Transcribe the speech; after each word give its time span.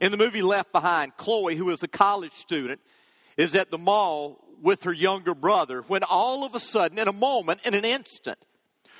In 0.00 0.10
the 0.10 0.16
movie 0.16 0.42
Left 0.42 0.72
Behind, 0.72 1.14
Chloe, 1.16 1.56
who 1.56 1.68
is 1.70 1.82
a 1.82 1.88
college 1.88 2.32
student, 2.32 2.80
is 3.36 3.54
at 3.54 3.70
the 3.70 3.78
mall 3.78 4.42
with 4.62 4.84
her 4.84 4.92
younger 4.92 5.34
brother 5.34 5.82
when 5.82 6.02
all 6.02 6.44
of 6.44 6.54
a 6.54 6.60
sudden, 6.60 6.98
in 6.98 7.06
a 7.06 7.12
moment, 7.12 7.60
in 7.64 7.74
an 7.74 7.84
instant, 7.84 8.38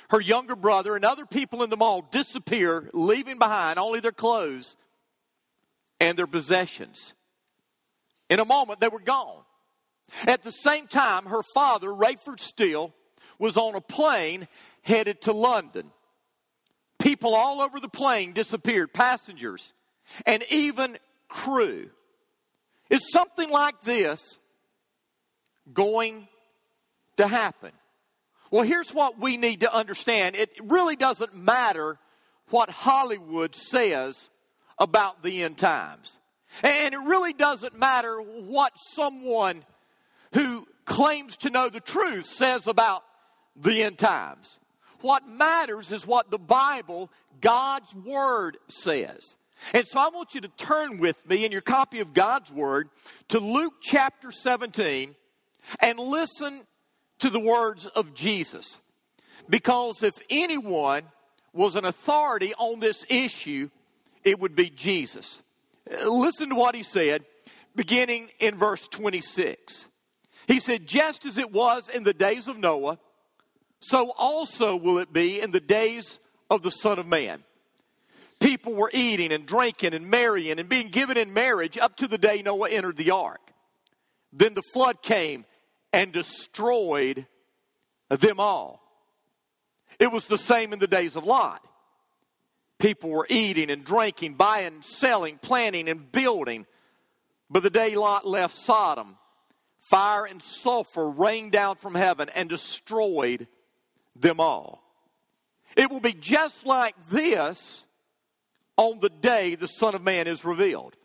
her 0.09 0.21
younger 0.21 0.55
brother 0.55 0.95
and 0.95 1.03
other 1.03 1.25
people 1.25 1.63
in 1.63 1.69
the 1.69 1.77
mall 1.77 2.07
disappear, 2.11 2.89
leaving 2.93 3.39
behind 3.39 3.79
only 3.79 3.99
their 3.99 4.11
clothes 4.11 4.75
and 5.99 6.17
their 6.17 6.27
possessions. 6.27 7.13
In 8.29 8.39
a 8.39 8.45
moment, 8.45 8.79
they 8.79 8.87
were 8.87 8.99
gone. 8.99 9.43
At 10.27 10.43
the 10.43 10.51
same 10.51 10.87
time, 10.87 11.25
her 11.25 11.41
father, 11.53 11.87
Rayford 11.87 12.39
Steele, 12.39 12.93
was 13.39 13.57
on 13.57 13.75
a 13.75 13.81
plane 13.81 14.47
headed 14.83 15.21
to 15.21 15.31
London. 15.31 15.91
People 16.99 17.33
all 17.33 17.61
over 17.61 17.79
the 17.79 17.89
plane 17.89 18.33
disappeared, 18.33 18.93
passengers, 18.93 19.73
and 20.25 20.43
even 20.49 20.97
crew. 21.27 21.89
Is 22.89 23.01
something 23.11 23.49
like 23.49 23.81
this 23.83 24.39
going 25.73 26.27
to 27.17 27.27
happen? 27.27 27.71
Well, 28.51 28.63
here's 28.63 28.93
what 28.93 29.17
we 29.17 29.37
need 29.37 29.61
to 29.61 29.73
understand 29.73 30.35
it 30.35 30.49
really 30.61 30.95
doesn't 30.95 31.35
matter 31.35 31.97
what 32.49 32.69
Hollywood 32.69 33.55
says 33.55 34.29
about 34.77 35.23
the 35.23 35.43
end 35.43 35.57
times. 35.57 36.17
And 36.63 36.93
it 36.93 36.99
really 36.99 37.31
doesn't 37.31 37.77
matter 37.79 38.17
what 38.17 38.73
someone 38.93 39.63
who 40.33 40.67
claims 40.85 41.37
to 41.37 41.49
know 41.49 41.69
the 41.69 41.79
truth 41.79 42.25
says 42.25 42.67
about 42.67 43.03
the 43.55 43.83
end 43.83 43.97
times. 43.97 44.59
What 44.99 45.27
matters 45.27 45.91
is 45.91 46.05
what 46.05 46.29
the 46.29 46.37
Bible, 46.37 47.09
God's 47.39 47.93
Word, 47.95 48.57
says. 48.67 49.35
And 49.73 49.87
so 49.87 49.99
I 49.99 50.09
want 50.09 50.33
you 50.33 50.41
to 50.41 50.47
turn 50.47 50.97
with 50.97 51.27
me 51.27 51.45
in 51.45 51.51
your 51.51 51.61
copy 51.61 51.99
of 51.99 52.13
God's 52.13 52.51
Word 52.51 52.89
to 53.29 53.39
Luke 53.39 53.75
chapter 53.81 54.31
17 54.31 55.15
and 55.81 55.99
listen 55.99 56.61
to 57.19 57.29
the 57.29 57.39
words 57.39 57.85
of 57.85 58.13
Jesus. 58.13 58.77
Because 59.49 60.03
if 60.03 60.15
anyone 60.29 61.03
was 61.53 61.75
an 61.75 61.85
authority 61.85 62.53
on 62.57 62.79
this 62.79 63.05
issue, 63.09 63.69
it 64.23 64.39
would 64.39 64.55
be 64.55 64.69
Jesus. 64.69 65.39
Listen 66.05 66.49
to 66.49 66.55
what 66.55 66.75
he 66.75 66.83
said, 66.83 67.25
beginning 67.75 68.29
in 68.39 68.57
verse 68.57 68.87
26. 68.87 69.85
He 70.47 70.59
said, 70.59 70.87
Just 70.87 71.25
as 71.25 71.37
it 71.37 71.51
was 71.51 71.89
in 71.89 72.03
the 72.03 72.13
days 72.13 72.47
of 72.47 72.57
Noah, 72.57 72.99
so 73.79 74.11
also 74.17 74.75
will 74.75 74.99
it 74.99 75.11
be 75.11 75.41
in 75.41 75.51
the 75.51 75.59
days 75.59 76.19
of 76.49 76.61
the 76.61 76.69
Son 76.69 76.99
of 76.99 77.07
Man. 77.07 77.43
People 78.41 78.73
were 78.73 78.89
eating 78.91 79.31
and 79.31 79.45
drinking 79.45 79.93
and 79.93 80.09
marrying 80.09 80.59
and 80.59 80.67
being 80.67 80.89
given 80.89 81.15
in 81.15 81.31
marriage 81.31 81.77
up 81.77 81.95
to 81.97 82.07
the 82.07 82.17
day 82.17 82.41
Noah 82.41 82.69
entered 82.69 82.97
the 82.97 83.11
ark. 83.11 83.39
Then 84.33 84.55
the 84.55 84.63
flood 84.73 85.03
came 85.03 85.45
and 85.93 86.11
destroyed 86.11 87.27
them 88.09 88.39
all. 88.39 88.81
It 89.99 90.11
was 90.11 90.25
the 90.25 90.39
same 90.39 90.73
in 90.73 90.79
the 90.79 90.87
days 90.87 91.15
of 91.15 91.23
Lot. 91.23 91.63
People 92.79 93.11
were 93.11 93.27
eating 93.29 93.69
and 93.69 93.85
drinking, 93.85 94.33
buying, 94.33 94.81
selling, 94.81 95.37
planting, 95.37 95.87
and 95.87 96.11
building. 96.11 96.65
But 97.47 97.61
the 97.61 97.69
day 97.69 97.95
Lot 97.95 98.25
left 98.25 98.55
Sodom, 98.55 99.17
fire 99.77 100.25
and 100.25 100.41
sulfur 100.41 101.11
rained 101.11 101.51
down 101.51 101.75
from 101.75 101.93
heaven 101.93 102.27
and 102.29 102.49
destroyed 102.49 103.47
them 104.15 104.39
all. 104.39 104.81
It 105.77 105.91
will 105.91 105.99
be 105.99 106.13
just 106.13 106.65
like 106.65 106.95
this 107.11 107.83
on 108.77 108.99
the 108.99 109.09
day 109.09 109.55
the 109.55 109.67
Son 109.67 109.95
of 109.95 110.03
Man 110.03 110.27
is 110.27 110.45
revealed. 110.45 110.95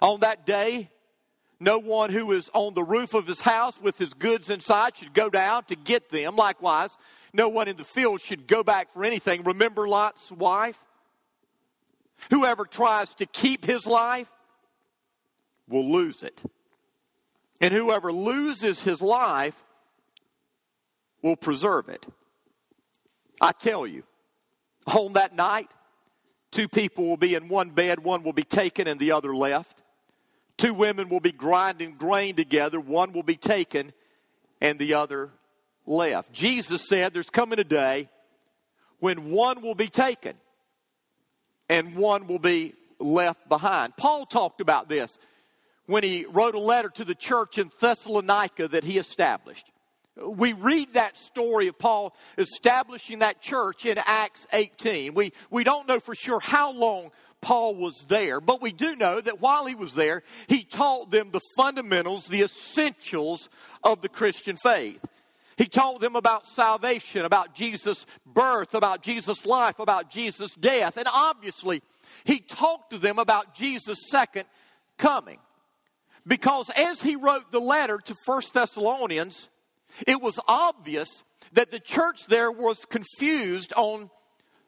On 0.00 0.20
that 0.20 0.46
day, 0.46 0.90
no 1.60 1.78
one 1.78 2.10
who 2.10 2.32
is 2.32 2.50
on 2.54 2.74
the 2.74 2.82
roof 2.82 3.14
of 3.14 3.26
his 3.26 3.40
house 3.40 3.80
with 3.80 3.96
his 3.96 4.14
goods 4.14 4.50
inside 4.50 4.96
should 4.96 5.14
go 5.14 5.30
down 5.30 5.64
to 5.64 5.76
get 5.76 6.10
them. 6.10 6.34
Likewise, 6.34 6.90
no 7.32 7.48
one 7.48 7.68
in 7.68 7.76
the 7.76 7.84
field 7.84 8.20
should 8.20 8.46
go 8.46 8.62
back 8.62 8.92
for 8.92 9.04
anything. 9.04 9.44
Remember 9.44 9.86
Lot's 9.86 10.30
wife? 10.32 10.78
Whoever 12.30 12.64
tries 12.64 13.14
to 13.14 13.26
keep 13.26 13.64
his 13.64 13.86
life 13.86 14.28
will 15.68 15.90
lose 15.90 16.22
it. 16.22 16.40
And 17.60 17.72
whoever 17.72 18.12
loses 18.12 18.80
his 18.80 19.00
life 19.00 19.54
will 21.22 21.36
preserve 21.36 21.88
it. 21.88 22.04
I 23.40 23.52
tell 23.52 23.86
you, 23.86 24.02
on 24.86 25.12
that 25.14 25.34
night, 25.34 25.70
two 26.52 26.68
people 26.68 27.08
will 27.08 27.16
be 27.16 27.34
in 27.34 27.48
one 27.48 27.70
bed, 27.70 28.04
one 28.04 28.22
will 28.22 28.32
be 28.32 28.44
taken 28.44 28.86
and 28.86 29.00
the 29.00 29.12
other 29.12 29.34
left. 29.34 29.82
Two 30.56 30.74
women 30.74 31.08
will 31.08 31.20
be 31.20 31.32
grinding 31.32 31.96
grain 31.96 32.36
together, 32.36 32.78
one 32.78 33.12
will 33.12 33.24
be 33.24 33.36
taken 33.36 33.92
and 34.60 34.78
the 34.78 34.94
other 34.94 35.30
left. 35.86 36.32
Jesus 36.32 36.88
said 36.88 37.12
there's 37.12 37.30
coming 37.30 37.58
a 37.58 37.64
day 37.64 38.08
when 39.00 39.30
one 39.30 39.62
will 39.62 39.74
be 39.74 39.88
taken 39.88 40.36
and 41.68 41.96
one 41.96 42.28
will 42.28 42.38
be 42.38 42.74
left 43.00 43.48
behind. 43.48 43.96
Paul 43.96 44.26
talked 44.26 44.60
about 44.60 44.88
this 44.88 45.18
when 45.86 46.04
he 46.04 46.26
wrote 46.26 46.54
a 46.54 46.60
letter 46.60 46.90
to 46.90 47.04
the 47.04 47.14
church 47.14 47.58
in 47.58 47.70
Thessalonica 47.80 48.68
that 48.68 48.84
he 48.84 48.98
established. 48.98 49.66
We 50.16 50.52
read 50.52 50.94
that 50.94 51.16
story 51.16 51.68
of 51.68 51.78
Paul 51.78 52.14
establishing 52.36 53.20
that 53.20 53.40
church 53.40 53.86
in 53.86 53.98
Acts 53.98 54.46
18. 54.52 55.14
We, 55.14 55.32
we 55.50 55.64
don't 55.64 55.88
know 55.88 56.00
for 56.00 56.14
sure 56.14 56.38
how 56.38 56.72
long 56.72 57.10
Paul 57.40 57.74
was 57.74 58.04
there, 58.08 58.40
but 58.40 58.60
we 58.60 58.72
do 58.72 58.94
know 58.94 59.20
that 59.20 59.40
while 59.40 59.66
he 59.66 59.74
was 59.74 59.94
there, 59.94 60.22
he 60.48 60.64
taught 60.64 61.10
them 61.10 61.30
the 61.32 61.40
fundamentals, 61.56 62.26
the 62.26 62.42
essentials 62.42 63.48
of 63.82 64.02
the 64.02 64.08
Christian 64.08 64.56
faith. 64.56 65.00
He 65.56 65.66
taught 65.66 66.00
them 66.00 66.16
about 66.16 66.46
salvation, 66.46 67.24
about 67.24 67.54
Jesus' 67.54 68.06
birth, 68.26 68.74
about 68.74 69.02
Jesus' 69.02 69.44
life, 69.44 69.78
about 69.78 70.10
Jesus' 70.10 70.54
death. 70.54 70.96
And 70.96 71.08
obviously, 71.12 71.82
he 72.24 72.38
talked 72.38 72.90
to 72.90 72.98
them 72.98 73.18
about 73.18 73.54
Jesus' 73.54 74.08
second 74.08 74.44
coming. 74.98 75.38
Because 76.26 76.70
as 76.70 77.02
he 77.02 77.16
wrote 77.16 77.50
the 77.50 77.60
letter 77.60 77.98
to 77.98 78.14
First 78.24 78.54
Thessalonians, 78.54 79.48
it 80.06 80.20
was 80.20 80.38
obvious 80.48 81.08
that 81.52 81.70
the 81.70 81.80
church 81.80 82.26
there 82.28 82.50
was 82.50 82.84
confused 82.86 83.72
on 83.76 84.10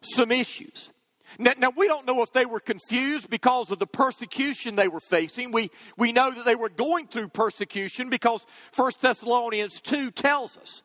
some 0.02 0.30
issues. 0.30 0.90
Now, 1.38 1.52
now, 1.58 1.72
we 1.76 1.88
don't 1.88 2.06
know 2.06 2.22
if 2.22 2.32
they 2.32 2.44
were 2.44 2.60
confused 2.60 3.28
because 3.28 3.70
of 3.70 3.78
the 3.78 3.86
persecution 3.86 4.76
they 4.76 4.88
were 4.88 5.00
facing. 5.00 5.50
We, 5.50 5.70
we 5.96 6.12
know 6.12 6.30
that 6.30 6.44
they 6.44 6.54
were 6.54 6.68
going 6.68 7.08
through 7.08 7.28
persecution 7.28 8.08
because 8.08 8.46
1 8.76 8.92
Thessalonians 9.00 9.80
2 9.80 10.10
tells 10.12 10.56
us. 10.56 10.82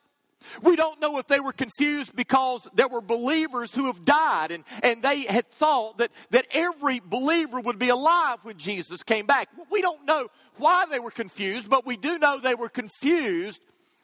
We 0.63 0.75
don't 0.75 0.99
know 0.99 1.19
if 1.19 1.27
they 1.27 1.39
were 1.39 1.51
confused 1.51 2.15
because 2.15 2.67
there 2.73 2.87
were 2.87 3.01
believers 3.01 3.75
who 3.75 3.85
have 3.85 4.03
died 4.05 4.51
and, 4.51 4.63
and 4.81 5.03
they 5.03 5.23
had 5.23 5.47
thought 5.51 5.99
that, 5.99 6.11
that 6.31 6.47
every 6.51 6.99
believer 6.99 7.59
would 7.59 7.77
be 7.77 7.89
alive 7.89 8.39
when 8.43 8.57
Jesus 8.57 9.03
came 9.03 9.25
back. 9.25 9.49
We 9.69 9.81
don't 9.81 10.05
know 10.05 10.29
why 10.57 10.85
they 10.89 10.99
were 10.99 11.11
confused, 11.11 11.69
but 11.69 11.85
we 11.85 11.97
do 11.97 12.17
know 12.17 12.39
they 12.39 12.55
were 12.55 12.69
confused 12.69 13.61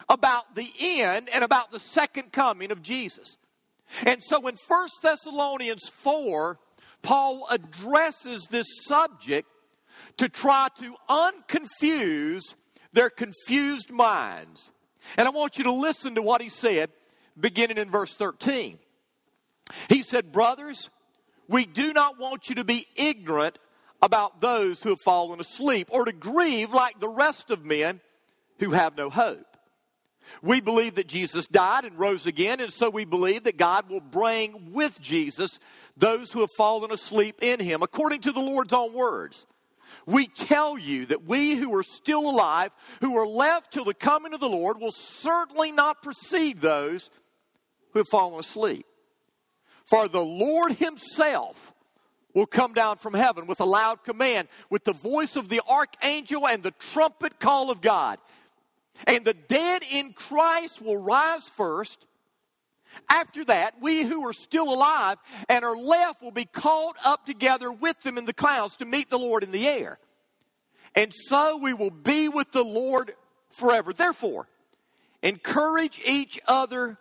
about 0.10 0.56
the 0.56 0.72
end 0.80 1.30
and 1.34 1.44
about 1.44 1.72
the 1.72 1.80
second 1.80 2.32
coming 2.32 2.72
of 2.72 2.82
Jesus. 2.82 3.38
And 4.06 4.22
so 4.22 4.48
in 4.48 4.58
1 4.68 4.90
Thessalonians 5.02 5.90
4, 5.90 6.60
Paul 7.02 7.48
addresses 7.50 8.48
this 8.50 8.68
subject 8.88 9.48
to 10.18 10.30
try 10.30 10.68
to 10.80 10.96
unconfuse 11.10 12.42
their 12.94 13.10
confused 13.10 13.92
minds. 13.92 14.72
And 15.18 15.28
I 15.28 15.32
want 15.32 15.58
you 15.58 15.66
to 15.66 15.72
listen 15.72 16.16
to 16.16 16.22
what 16.22 16.42
he 16.42 16.50
said 16.50 16.90
beginning 17.40 17.78
in 17.78 17.90
verse 17.90 18.16
13. 18.16 18.80
He 19.90 20.04
said, 20.04 20.32
Brothers, 20.32 20.90
we 21.48 21.66
do 21.66 21.94
not 21.94 22.20
want 22.20 22.50
you 22.50 22.56
to 22.56 22.64
be 22.64 22.88
ignorant 22.96 23.60
about 24.02 24.42
those 24.42 24.82
who 24.82 24.90
have 24.90 25.02
fallen 25.02 25.40
asleep 25.40 25.90
or 25.92 26.06
to 26.06 26.14
grieve 26.14 26.74
like 26.74 27.00
the 27.00 27.10
rest 27.10 27.52
of 27.52 27.66
men 27.66 28.00
who 28.60 28.72
have 28.72 28.96
no 28.98 29.10
hope. 29.10 29.55
We 30.42 30.62
believe 30.62 30.96
that 30.96 31.08
Jesus 31.08 31.48
died 31.48 31.86
and 31.86 31.98
rose 31.98 32.26
again, 32.26 32.60
and 32.60 32.72
so 32.72 32.90
we 32.90 33.06
believe 33.06 33.44
that 33.44 33.58
God 33.58 33.90
will 33.90 34.02
bring 34.02 34.72
with 34.74 35.00
Jesus 35.02 35.60
those 35.98 36.32
who 36.32 36.42
have 36.42 36.52
fallen 36.52 36.92
asleep 36.92 37.42
in 37.42 37.60
him, 37.60 37.82
according 37.84 38.22
to 38.22 38.32
the 38.32 38.42
Lord's 38.42 38.74
own 38.74 38.94
words. 38.94 39.46
We 40.06 40.28
tell 40.28 40.78
you 40.78 41.08
that 41.08 41.26
we 41.26 41.56
who 41.56 41.74
are 41.76 41.84
still 41.84 42.30
alive, 42.30 42.72
who 43.02 43.18
are 43.18 43.28
left 43.28 43.74
till 43.74 43.86
the 43.86 43.94
coming 43.94 44.34
of 44.34 44.40
the 44.40 44.50
Lord, 44.50 44.80
will 44.80 44.92
certainly 44.92 45.72
not 45.72 46.04
precede 46.04 46.60
those 46.60 47.10
who 47.92 48.00
have 48.00 48.10
fallen 48.10 48.40
asleep. 48.40 48.86
For 49.86 50.08
the 50.08 50.24
Lord 50.24 50.74
himself 50.74 51.74
will 52.34 52.46
come 52.46 52.74
down 52.74 52.98
from 52.98 53.14
heaven 53.14 53.48
with 53.48 53.62
a 53.62 53.66
loud 53.66 54.04
command, 54.04 54.48
with 54.70 54.84
the 54.84 54.94
voice 54.94 55.36
of 55.36 55.50
the 55.50 55.62
archangel 55.68 56.48
and 56.48 56.62
the 56.62 56.72
trumpet 56.72 57.40
call 57.40 57.72
of 57.72 57.82
God 57.82 58.20
and 59.06 59.26
the 59.26 59.34
dead 59.34 59.84
in 59.92 60.14
Christ 60.14 60.82
will 60.82 61.02
rise 61.02 61.48
first. 61.50 62.06
After 63.10 63.44
that, 63.46 63.76
we 63.82 64.04
who 64.04 64.26
are 64.28 64.34
still 64.34 64.74
alive 64.74 65.18
and 65.50 65.66
are 65.66 65.78
left 65.78 66.22
will 66.22 66.32
be 66.32 66.46
caught 66.46 66.96
up 67.04 67.26
together 67.26 67.72
with 67.72 68.02
them 68.04 68.18
in 68.18 68.26
the 68.26 68.34
clouds 68.34 68.78
to 68.78 68.86
meet 68.86 69.10
the 69.10 69.20
Lord 69.20 69.44
in 69.44 69.52
the 69.52 69.68
air. 69.68 70.00
And 70.96 71.14
so 71.14 71.58
we 71.58 71.74
will 71.74 71.92
be 71.92 72.30
with 72.30 72.52
the 72.54 72.64
Lord 72.64 73.14
forever. 73.50 73.92
Therefore, 73.92 74.48
encourage 75.22 76.02
each 76.06 76.40
other 76.48 76.98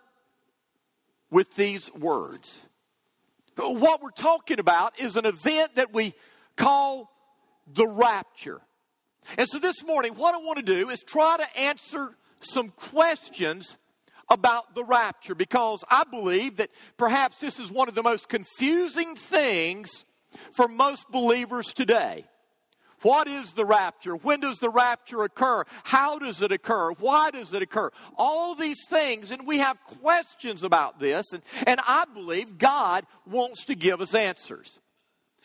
with 1.29 1.55
these 1.55 1.93
words. 1.93 2.61
What 3.57 4.01
we're 4.01 4.09
talking 4.11 4.59
about 4.59 4.99
is 4.99 5.15
an 5.15 5.25
event 5.25 5.75
that 5.75 5.93
we 5.93 6.13
call 6.57 7.09
the 7.73 7.87
rapture. 7.87 8.61
And 9.37 9.47
so 9.49 9.59
this 9.59 9.83
morning, 9.83 10.13
what 10.13 10.35
I 10.35 10.37
want 10.37 10.57
to 10.57 10.63
do 10.63 10.89
is 10.89 11.01
try 11.01 11.37
to 11.37 11.59
answer 11.59 12.15
some 12.39 12.69
questions 12.69 13.77
about 14.29 14.75
the 14.75 14.83
rapture 14.83 15.35
because 15.35 15.83
I 15.89 16.03
believe 16.03 16.57
that 16.57 16.69
perhaps 16.97 17.39
this 17.39 17.59
is 17.59 17.71
one 17.71 17.87
of 17.87 17.95
the 17.95 18.03
most 18.03 18.29
confusing 18.29 19.15
things 19.15 19.89
for 20.55 20.67
most 20.67 21.09
believers 21.11 21.73
today. 21.73 22.25
What 23.01 23.27
is 23.27 23.53
the 23.53 23.65
rapture? 23.65 24.15
When 24.15 24.39
does 24.39 24.57
the 24.57 24.69
rapture 24.69 25.23
occur? 25.23 25.63
How 25.83 26.17
does 26.17 26.41
it 26.41 26.51
occur? 26.51 26.91
Why 26.93 27.29
does 27.29 27.53
it 27.53 27.61
occur? 27.61 27.91
All 28.17 28.55
these 28.55 28.79
things, 28.89 29.29
and 29.29 29.45
we 29.45 29.59
have 29.59 29.83
questions 30.01 30.63
about 30.63 30.99
this, 30.99 31.31
and, 31.31 31.43
and 31.67 31.79
I 31.87 32.05
believe 32.11 32.57
God 32.57 33.05
wants 33.27 33.65
to 33.65 33.75
give 33.75 34.01
us 34.01 34.15
answers. 34.15 34.79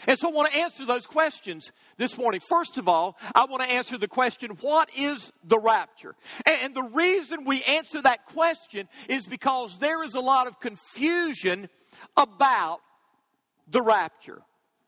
And 0.06 0.18
so 0.18 0.28
I 0.28 0.32
want 0.32 0.50
to 0.50 0.58
answer 0.58 0.84
those 0.86 1.06
questions 1.06 1.70
this 1.96 2.16
morning. 2.16 2.40
First 2.48 2.78
of 2.78 2.88
all, 2.88 3.16
I 3.34 3.44
want 3.44 3.62
to 3.62 3.70
answer 3.70 3.98
the 3.98 4.08
question, 4.08 4.50
what 4.60 4.90
is 4.96 5.32
the 5.44 5.58
rapture? 5.58 6.14
And 6.46 6.74
the 6.74 6.88
reason 6.92 7.44
we 7.44 7.62
answer 7.64 8.00
that 8.02 8.24
question 8.26 8.88
is 9.08 9.26
because 9.26 9.78
there 9.78 10.02
is 10.02 10.14
a 10.14 10.20
lot 10.20 10.46
of 10.46 10.58
confusion 10.60 11.68
about 12.16 12.80
the 13.68 13.82
rapture. 13.82 14.42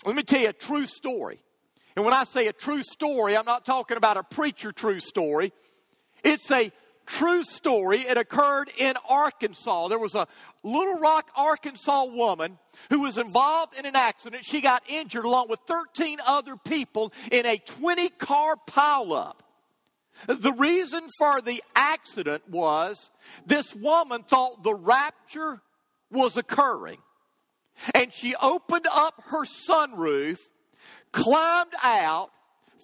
Let 0.04 0.16
me 0.16 0.22
tell 0.22 0.40
you 0.40 0.48
a 0.48 0.52
true 0.52 0.86
story. 0.86 1.38
And 1.94 2.04
when 2.04 2.14
I 2.14 2.24
say 2.24 2.46
a 2.46 2.52
true 2.52 2.82
story, 2.82 3.36
I'm 3.36 3.44
not 3.44 3.64
talking 3.64 3.96
about 3.96 4.16
a 4.16 4.22
preacher 4.22 4.72
true 4.72 5.00
story. 5.00 5.52
It's 6.24 6.50
a 6.50 6.72
true 7.06 7.44
story. 7.44 8.00
It 8.00 8.16
occurred 8.18 8.70
in 8.78 8.94
Arkansas. 9.08 9.88
There 9.88 9.98
was 9.98 10.14
a 10.14 10.26
Little 10.62 10.98
Rock, 10.98 11.30
Arkansas 11.36 12.04
woman 12.06 12.58
who 12.90 13.00
was 13.00 13.18
involved 13.18 13.78
in 13.78 13.86
an 13.86 13.96
accident. 13.96 14.44
She 14.44 14.60
got 14.60 14.82
injured 14.88 15.24
along 15.24 15.48
with 15.48 15.60
13 15.66 16.18
other 16.24 16.56
people 16.56 17.12
in 17.30 17.46
a 17.46 17.58
20 17.58 18.08
car 18.10 18.56
pileup. 18.68 19.34
The 20.26 20.52
reason 20.52 21.08
for 21.18 21.40
the 21.40 21.62
accident 21.74 22.48
was 22.48 23.10
this 23.44 23.74
woman 23.74 24.22
thought 24.22 24.62
the 24.62 24.74
rapture 24.74 25.60
was 26.10 26.36
occurring. 26.36 26.98
And 27.94 28.12
she 28.12 28.34
opened 28.36 28.86
up 28.92 29.20
her 29.26 29.44
sunroof 29.68 30.38
climbed 31.12 31.72
out, 31.82 32.30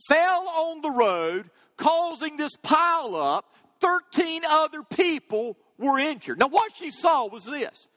fell 0.09 0.49
on 0.49 0.81
the 0.81 0.91
road, 0.91 1.51
causing 1.77 2.37
this 2.37 2.53
pile 2.63 3.15
up. 3.15 3.55
13 3.81 4.43
other 4.49 4.83
people 4.83 5.57
were 5.79 5.99
injured. 5.99 6.39
Now, 6.39 6.49
what 6.49 6.73
she 6.75 6.91
saw 6.91 7.29
was 7.29 7.45
this 7.45 7.89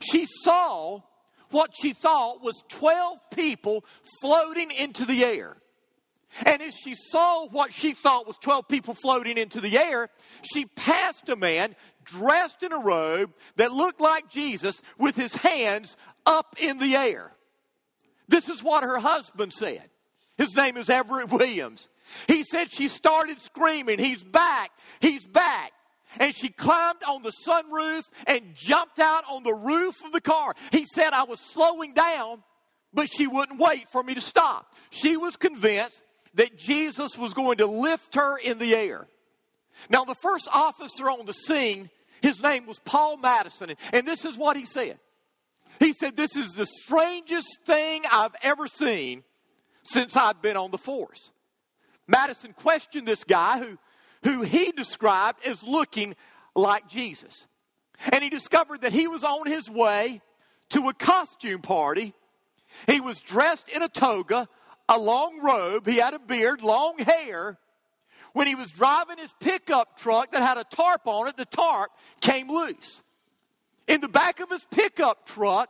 she 0.00 0.26
saw 0.42 1.00
what 1.50 1.74
she 1.74 1.92
thought 1.92 2.42
was 2.42 2.62
12 2.68 3.18
people 3.34 3.84
floating 4.20 4.70
into 4.70 5.04
the 5.04 5.24
air. 5.24 5.56
And 6.46 6.62
as 6.62 6.74
she 6.74 6.94
saw 6.94 7.46
what 7.48 7.72
she 7.72 7.92
thought 7.92 8.26
was 8.26 8.36
12 8.38 8.66
people 8.66 8.94
floating 8.94 9.36
into 9.36 9.60
the 9.60 9.78
air, 9.78 10.08
she 10.42 10.64
passed 10.64 11.28
a 11.28 11.36
man 11.36 11.76
dressed 12.04 12.62
in 12.62 12.72
a 12.72 12.78
robe 12.78 13.34
that 13.56 13.72
looked 13.72 14.00
like 14.00 14.30
Jesus 14.30 14.80
with 14.98 15.14
his 15.14 15.34
hands 15.34 15.94
up 16.24 16.56
in 16.58 16.78
the 16.78 16.96
air. 16.96 17.32
This 18.28 18.48
is 18.48 18.62
what 18.62 18.82
her 18.82 18.98
husband 18.98 19.52
said. 19.52 19.90
His 20.38 20.56
name 20.56 20.78
is 20.78 20.88
Everett 20.88 21.30
Williams. 21.30 21.88
He 22.28 22.42
said 22.44 22.70
she 22.70 22.88
started 22.88 23.40
screaming, 23.40 23.98
He's 23.98 24.22
back, 24.22 24.70
he's 25.00 25.26
back. 25.26 25.72
And 26.18 26.34
she 26.34 26.50
climbed 26.50 27.02
on 27.08 27.22
the 27.22 27.32
sunroof 27.46 28.02
and 28.26 28.54
jumped 28.54 28.98
out 28.98 29.24
on 29.30 29.44
the 29.44 29.54
roof 29.54 30.04
of 30.04 30.12
the 30.12 30.20
car. 30.20 30.54
He 30.70 30.84
said, 30.84 31.14
I 31.14 31.24
was 31.24 31.40
slowing 31.40 31.94
down, 31.94 32.42
but 32.92 33.08
she 33.10 33.26
wouldn't 33.26 33.58
wait 33.58 33.88
for 33.90 34.02
me 34.02 34.12
to 34.14 34.20
stop. 34.20 34.74
She 34.90 35.16
was 35.16 35.36
convinced 35.36 36.02
that 36.34 36.58
Jesus 36.58 37.16
was 37.16 37.32
going 37.32 37.58
to 37.58 37.66
lift 37.66 38.14
her 38.16 38.36
in 38.36 38.58
the 38.58 38.74
air. 38.74 39.06
Now, 39.88 40.04
the 40.04 40.14
first 40.16 40.48
officer 40.52 41.04
on 41.04 41.24
the 41.24 41.32
scene, 41.32 41.88
his 42.20 42.42
name 42.42 42.66
was 42.66 42.78
Paul 42.78 43.16
Madison, 43.16 43.74
and 43.92 44.06
this 44.06 44.24
is 44.24 44.36
what 44.36 44.56
he 44.56 44.66
said. 44.66 44.98
He 45.80 45.92
said, 45.92 46.16
This 46.16 46.36
is 46.36 46.50
the 46.50 46.66
strangest 46.66 47.48
thing 47.66 48.02
I've 48.10 48.34
ever 48.42 48.68
seen 48.68 49.24
since 49.84 50.16
I've 50.16 50.40
been 50.42 50.56
on 50.56 50.70
the 50.70 50.78
force. 50.78 51.30
Madison 52.06 52.52
questioned 52.52 53.06
this 53.06 53.24
guy 53.24 53.58
who, 53.58 53.78
who 54.24 54.42
he 54.42 54.72
described 54.72 55.46
as 55.46 55.62
looking 55.62 56.14
like 56.54 56.88
Jesus. 56.88 57.46
And 58.12 58.22
he 58.22 58.30
discovered 58.30 58.82
that 58.82 58.92
he 58.92 59.06
was 59.06 59.22
on 59.24 59.46
his 59.46 59.70
way 59.70 60.20
to 60.70 60.88
a 60.88 60.94
costume 60.94 61.62
party. 61.62 62.14
He 62.86 63.00
was 63.00 63.20
dressed 63.20 63.68
in 63.68 63.82
a 63.82 63.88
toga, 63.88 64.48
a 64.88 64.98
long 64.98 65.40
robe, 65.40 65.86
he 65.86 65.96
had 65.96 66.14
a 66.14 66.18
beard, 66.18 66.62
long 66.62 66.98
hair. 66.98 67.58
When 68.32 68.46
he 68.46 68.54
was 68.54 68.70
driving 68.70 69.18
his 69.18 69.32
pickup 69.40 69.98
truck 69.98 70.32
that 70.32 70.42
had 70.42 70.56
a 70.56 70.64
tarp 70.64 71.06
on 71.06 71.28
it, 71.28 71.36
the 71.36 71.44
tarp 71.44 71.90
came 72.20 72.50
loose. 72.50 73.02
In 73.86 74.00
the 74.00 74.08
back 74.08 74.40
of 74.40 74.50
his 74.50 74.64
pickup 74.70 75.26
truck 75.26 75.68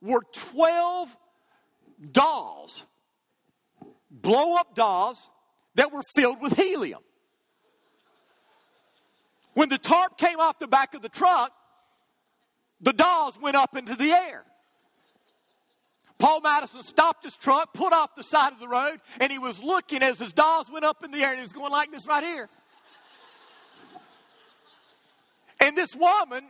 were 0.00 0.22
12 0.32 1.16
dolls, 2.12 2.84
blow 4.10 4.54
up 4.54 4.76
dolls 4.76 5.28
that 5.78 5.92
were 5.92 6.02
filled 6.02 6.42
with 6.42 6.54
helium. 6.54 7.00
When 9.54 9.68
the 9.68 9.78
tarp 9.78 10.18
came 10.18 10.40
off 10.40 10.58
the 10.58 10.66
back 10.66 10.94
of 10.94 11.02
the 11.02 11.08
truck, 11.08 11.52
the 12.80 12.92
dolls 12.92 13.38
went 13.40 13.54
up 13.54 13.76
into 13.76 13.94
the 13.94 14.10
air. 14.10 14.42
Paul 16.18 16.40
Madison 16.40 16.82
stopped 16.82 17.22
his 17.22 17.36
truck, 17.36 17.72
put 17.74 17.92
off 17.92 18.16
the 18.16 18.24
side 18.24 18.52
of 18.52 18.58
the 18.58 18.66
road, 18.66 19.00
and 19.20 19.30
he 19.30 19.38
was 19.38 19.62
looking 19.62 20.02
as 20.02 20.18
his 20.18 20.32
dolls 20.32 20.68
went 20.68 20.84
up 20.84 21.04
in 21.04 21.12
the 21.12 21.18
air, 21.18 21.30
and 21.30 21.38
he 21.38 21.44
was 21.44 21.52
going 21.52 21.70
like 21.70 21.92
this 21.92 22.08
right 22.08 22.24
here. 22.24 22.48
And 25.60 25.76
this 25.76 25.94
woman 25.94 26.44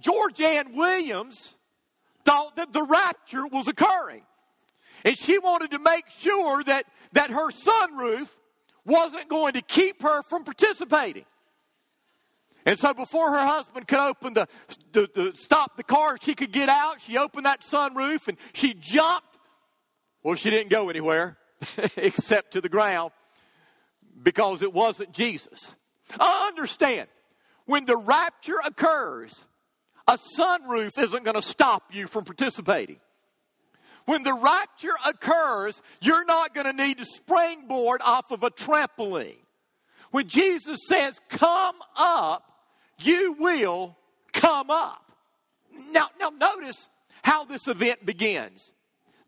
George 0.00 0.38
Ann 0.42 0.74
Williams 0.74 1.54
thought 2.26 2.56
that 2.56 2.74
the 2.74 2.82
rapture 2.82 3.46
was 3.46 3.68
occurring. 3.68 4.22
And 5.06 5.16
she 5.16 5.38
wanted 5.38 5.70
to 5.70 5.78
make 5.78 6.10
sure 6.10 6.62
that, 6.64 6.84
that 7.12 7.30
her 7.30 7.50
sunroof 7.50 8.28
wasn't 8.86 9.28
going 9.28 9.54
to 9.54 9.62
keep 9.62 10.02
her 10.02 10.22
from 10.22 10.44
participating. 10.44 11.24
And 12.64 12.78
so 12.78 12.92
before 12.94 13.30
her 13.30 13.46
husband 13.46 13.86
could 13.86 13.98
open 13.98 14.34
the, 14.34 14.48
the, 14.92 15.08
the, 15.14 15.32
stop 15.34 15.76
the 15.76 15.84
car, 15.84 16.16
she 16.20 16.34
could 16.34 16.52
get 16.52 16.68
out. 16.68 17.00
She 17.00 17.16
opened 17.16 17.46
that 17.46 17.62
sunroof 17.62 18.26
and 18.26 18.36
she 18.54 18.74
jumped. 18.74 19.26
Well, 20.22 20.34
she 20.34 20.50
didn't 20.50 20.70
go 20.70 20.88
anywhere 20.88 21.36
except 21.96 22.54
to 22.54 22.60
the 22.60 22.68
ground 22.68 23.12
because 24.20 24.62
it 24.62 24.72
wasn't 24.72 25.12
Jesus. 25.12 25.64
I 26.18 26.48
understand 26.48 27.08
when 27.66 27.84
the 27.84 27.96
rapture 27.96 28.58
occurs, 28.64 29.34
a 30.08 30.18
sunroof 30.38 30.98
isn't 30.98 31.24
going 31.24 31.36
to 31.36 31.42
stop 31.42 31.94
you 31.94 32.08
from 32.08 32.24
participating. 32.24 32.98
When 34.06 34.22
the 34.22 34.34
rapture 34.34 34.94
occurs, 35.04 35.80
you're 36.00 36.24
not 36.24 36.54
going 36.54 36.66
to 36.66 36.72
need 36.72 36.98
to 36.98 37.04
springboard 37.04 38.00
off 38.02 38.30
of 38.30 38.42
a 38.42 38.50
trampoline. 38.50 39.36
When 40.12 40.28
Jesus 40.28 40.78
says, 40.88 41.20
Come 41.28 41.76
up, 41.96 42.44
you 42.98 43.36
will 43.38 43.96
come 44.32 44.70
up. 44.70 45.12
Now, 45.90 46.08
now 46.18 46.30
notice 46.30 46.88
how 47.22 47.44
this 47.44 47.66
event 47.66 48.06
begins. 48.06 48.70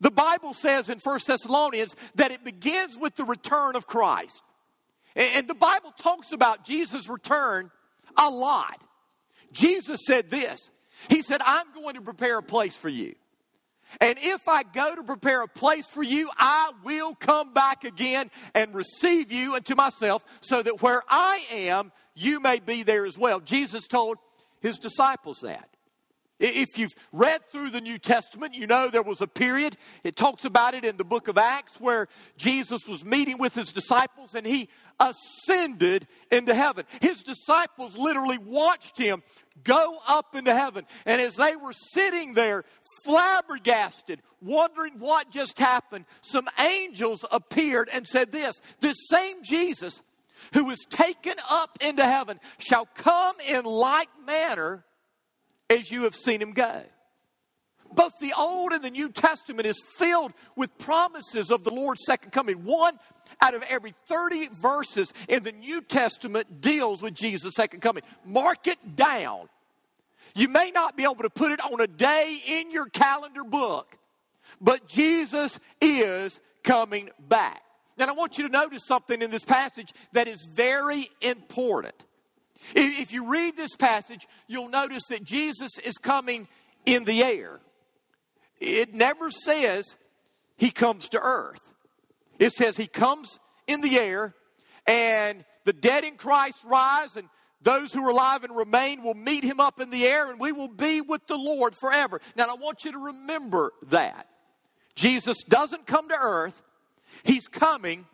The 0.01 0.11
Bible 0.13 0.55
says 0.55 0.89
in 0.89 1.01
1 1.01 1.21
Thessalonians 1.27 1.97
that 2.15 2.31
it 2.31 2.45
begins 2.45 2.97
with 2.97 3.17
the 3.17 3.25
return 3.25 3.75
of 3.75 3.87
Christ. 3.87 4.43
And 5.17 5.49
the 5.49 5.55
Bible 5.55 5.93
talks 5.99 6.31
about 6.31 6.65
Jesus' 6.65 7.09
return 7.09 7.73
a 8.17 8.31
lot. 8.31 8.81
Jesus 9.51 10.01
said 10.07 10.31
this 10.31 10.71
He 11.09 11.23
said, 11.23 11.41
I'm 11.45 11.67
going 11.75 11.97
to 11.97 12.01
prepare 12.01 12.39
a 12.39 12.43
place 12.43 12.77
for 12.77 12.89
you. 12.89 13.17
And 14.01 14.19
if 14.21 14.49
I 14.49 14.63
go 14.63 14.95
to 14.95 15.03
prepare 15.03 15.43
a 15.43 15.49
place 15.49 15.87
for 15.87 16.03
you, 16.03 16.31
I 16.37 16.73
will 16.85 17.15
come 17.15 17.53
back 17.53 17.85
again 17.85 18.31
and 18.55 18.75
receive 18.75 19.33
you 19.33 19.55
unto 19.55 19.75
myself, 19.75 20.23
so 20.41 20.63
that 20.63 20.83
where 20.83 21.03
I 21.09 21.45
am, 21.51 21.93
you 22.15 22.41
may 22.41 22.59
be 22.59 22.83
there 22.83 23.07
as 23.07 23.17
well. 23.17 23.41
Jesus 23.41 23.87
told 23.87 24.19
his 24.61 24.79
disciples 24.79 25.41
that. 25.43 25.69
If 26.41 26.79
you've 26.79 26.95
read 27.13 27.41
through 27.51 27.71
the 27.71 27.81
New 27.81 27.99
Testament, 27.99 28.55
you 28.55 28.69
know 28.69 28.89
there 28.89 29.03
was 29.03 29.21
a 29.21 29.27
period, 29.27 29.77
it 30.05 30.15
talks 30.15 30.45
about 30.45 30.75
it 30.75 30.85
in 30.85 30.97
the 30.97 31.05
book 31.05 31.27
of 31.27 31.37
Acts, 31.37 31.81
where 31.81 32.07
Jesus 32.37 32.87
was 32.87 33.05
meeting 33.05 33.39
with 33.39 33.55
his 33.55 33.73
disciples 33.73 34.37
and 34.37 34.47
he 34.47 34.69
ascended 35.01 36.07
into 36.31 36.55
heaven. 36.55 36.85
His 37.01 37.23
disciples 37.23 37.97
literally 37.97 38.39
watched 38.39 38.97
him 38.97 39.25
go 39.65 39.99
up 40.07 40.37
into 40.37 40.55
heaven. 40.55 40.87
And 41.07 41.21
as 41.21 41.35
they 41.35 41.57
were 41.57 41.73
sitting 41.73 42.35
there, 42.35 42.65
flabbergasted, 43.05 44.21
wondering 44.41 44.99
what 44.99 45.31
just 45.31 45.59
happened, 45.59 46.05
some 46.21 46.49
angels 46.59 47.25
appeared 47.31 47.89
and 47.93 48.07
said 48.07 48.33
this 48.33 48.61
This 48.81 48.97
same 49.11 49.43
Jesus 49.43 50.03
who 50.55 50.65
was 50.65 50.79
taken 50.89 51.35
up 51.49 51.79
into 51.81 52.05
heaven 52.05 52.39
shall 52.59 52.87
come 52.95 53.37
in 53.47 53.65
like 53.65 54.09
manner 54.27 54.85
as 55.69 55.91
you 55.91 56.05
have 56.05 56.15
seen 56.15 56.41
him 56.41 56.53
go. 56.53 56.83
Both 57.93 58.19
the 58.21 58.35
Old 58.37 58.73
and 58.73 58.85
the 58.85 58.91
New 58.91 59.11
Testament 59.11 59.67
is 59.67 59.81
filled 59.97 60.33
with 60.57 60.77
promises 60.79 61.51
of 61.51 61.65
the 61.65 61.71
Lord's 61.71 62.05
second 62.05 62.33
coming. 62.33 62.65
One 62.65 62.99
out 63.41 63.55
of 63.55 63.63
every 63.63 63.95
30 64.09 64.49
verses 64.61 65.13
in 65.29 65.43
the 65.43 65.53
New 65.53 65.81
Testament 65.81 66.61
deals 66.61 67.01
with 67.01 67.15
Jesus' 67.15 67.55
second 67.55 67.81
coming. 67.81 68.03
Mark 68.25 68.67
it 68.67 68.97
down. 68.97 69.49
You 70.35 70.49
may 70.49 70.71
not 70.71 70.97
be 70.97 71.05
able 71.05 71.17
to 71.17 71.31
put 71.31 71.53
it 71.53 71.61
on 71.61 71.81
a 71.81 71.87
day 71.87 72.41
in 72.47 72.71
your 72.71 72.87
calendar 72.87 73.45
book, 73.45 73.97
but 74.61 74.87
Jesus 74.87 75.59
is 75.81 76.39
coming 76.63 77.11
back. 77.29 77.63
And 77.99 78.09
I 78.09 78.13
want 78.13 78.39
you 78.39 78.47
to 78.47 78.53
notice 78.53 78.83
something 78.87 79.21
in 79.21 79.31
this 79.31 79.45
passage 79.45 79.93
that 80.13 80.29
is 80.29 80.47
very 80.53 81.11
important. 81.21 81.95
If 82.75 83.13
you 83.13 83.31
read 83.31 83.57
this 83.57 83.75
passage, 83.75 84.27
you'll 84.47 84.69
notice 84.69 85.03
that 85.11 85.25
Jesus 85.25 85.79
is 85.85 85.95
coming 85.95 86.49
in 86.87 87.05
the 87.05 87.23
air. 87.23 87.61
It 88.61 88.95
never 88.95 89.31
says 89.31 89.85
he 90.57 90.71
comes 90.71 91.09
to 91.11 91.21
earth. 91.21 91.61
It 92.39 92.53
says 92.53 92.77
he 92.77 92.87
comes 92.87 93.39
in 93.67 93.81
the 93.81 93.99
air 93.99 94.35
and 94.87 95.45
the 95.65 95.73
dead 95.73 96.05
in 96.05 96.17
Christ 96.17 96.59
rise 96.65 97.17
and 97.17 97.29
those 97.63 97.93
who 97.93 98.05
are 98.07 98.11
alive 98.11 98.45
and 98.45 98.57
remain 98.57 99.03
will 99.03 99.15
meet 99.15 99.43
him 99.43 99.59
up 99.61 99.81
in 99.81 99.91
the 99.91 100.07
air 100.07 100.31
and 100.31 100.39
we 100.39 100.53
will 100.53 100.69
be 100.69 101.01
with 101.01 101.27
the 101.27 101.37
Lord 101.37 101.75
forever. 101.75 102.21
Now 102.37 102.47
I 102.47 102.55
want 102.55 102.85
you 102.85 102.93
to 102.93 102.99
remember 102.99 103.73
that. 103.89 104.29
Jesus 104.95 105.37
doesn't 105.49 105.87
come 105.87 106.09
to 106.09 106.17
earth. 106.19 106.61
He's 107.25 107.49
coming 107.49 108.07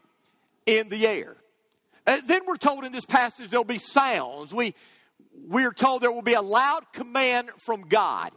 in 0.66 0.88
the 0.88 1.06
air. 1.06 1.36
Uh, 2.06 2.18
then 2.26 2.40
we're 2.46 2.56
told 2.56 2.84
in 2.84 2.92
this 2.92 3.04
passage 3.04 3.50
there'll 3.50 3.64
be 3.64 3.78
sounds. 3.78 4.52
We, 4.52 4.74
we 5.48 5.64
are 5.64 5.72
told 5.72 6.02
there 6.02 6.12
will 6.12 6.22
be 6.22 6.34
a 6.34 6.42
loud 6.42 6.84
command 6.92 7.50
from 7.64 7.88
God. 7.88 8.32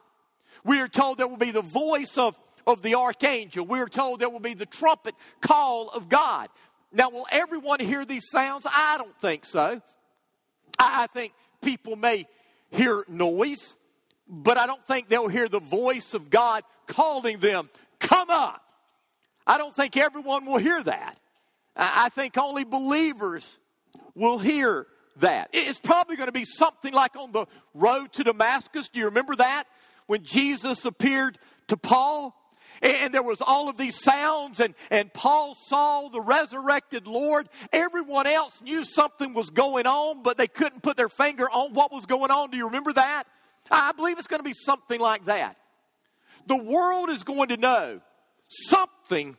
We 0.64 0.80
are 0.82 0.88
told 0.88 1.18
there 1.18 1.28
will 1.28 1.38
be 1.38 1.52
the 1.52 1.62
voice 1.62 2.18
of, 2.18 2.38
of 2.66 2.82
the 2.82 2.96
archangel. 2.96 3.66
We 3.66 3.80
are 3.80 3.88
told 3.88 4.20
there 4.20 4.30
will 4.30 4.40
be 4.40 4.54
the 4.54 4.66
trumpet 4.66 5.16
call 5.42 5.90
of 5.90 6.10
God. 6.10 6.50
Now, 6.92 7.10
will 7.10 7.28
everyone 7.32 7.80
hear 7.80 8.06
these 8.06 8.30
sounds? 8.30 8.66
I 8.66 8.98
don't 8.98 9.16
think 9.20 9.46
so. 9.46 9.82
I, 10.80 11.08
think 11.14 11.34
people 11.62 11.96
may 11.96 12.28
hear 12.72 13.04
noise, 13.08 13.76
but 14.28 14.58
I 14.58 14.66
don't 14.66 14.86
think 14.86 15.10
they'll 15.10 15.28
hear 15.28 15.48
the 15.48 15.60
voice 15.60 16.14
of 16.14 16.30
God 16.30 16.64
calling 16.88 17.40
them, 17.40 17.70
Come 18.00 18.30
up. 18.30 18.62
I 19.46 19.58
don't 19.58 19.76
think 19.76 19.98
everyone 19.98 20.46
will 20.46 20.58
hear 20.58 20.84
that. 20.84 21.18
I 21.76 22.10
think 22.10 22.38
only 22.38 22.64
believers 22.64 23.58
will 24.16 24.40
hear 24.40 24.88
that. 25.18 25.50
It's 25.54 25.80
probably 25.80 26.16
going 26.16 26.28
to 26.28 26.34
be 26.34 26.46
something 26.46 26.94
like 26.94 27.16
on 27.16 27.32
the 27.32 27.46
road 27.74 28.14
to 28.14 28.24
Damascus. 28.24 28.90
Do 28.90 29.00
you 29.00 29.06
remember 29.06 29.36
that? 29.36 29.66
When 30.08 30.24
Jesus 30.24 30.86
appeared 30.86 31.38
to 31.68 31.78
Paul? 31.78 32.36
And 32.82 33.14
there 33.14 33.24
was 33.24 33.42
all 33.42 33.70
of 33.70 33.78
these 33.78 34.02
sounds, 34.02 34.60
and, 34.60 34.76
and 34.90 35.12
Paul 35.14 35.56
saw 35.68 36.10
the 36.10 36.22
resurrected 36.22 37.08
Lord. 37.08 37.50
Everyone 37.74 38.28
else 38.28 38.62
knew 38.62 38.84
something 38.84 39.34
was 39.34 39.50
going 39.50 39.88
on, 39.88 40.24
but 40.24 40.38
they 40.38 40.48
couldn't 40.48 40.84
put 40.84 40.98
their 40.98 41.10
finger 41.10 41.50
on 41.50 41.74
what 41.74 41.92
was 41.92 42.06
going 42.06 42.32
on. 42.32 42.52
Do 42.52 42.58
you 42.58 42.66
remember 42.66 42.94
that? 42.94 43.24
I 43.72 43.92
believe 43.92 44.18
it's 44.18 44.28
going 44.28 44.40
to 44.40 44.48
be 44.48 44.54
something 44.54 45.00
like 45.00 45.26
that. 45.26 45.58
The 46.46 46.58
world 46.58 47.10
is 47.10 47.24
going 47.24 47.50
to 47.50 47.58
know 47.58 48.00
something 48.48 49.36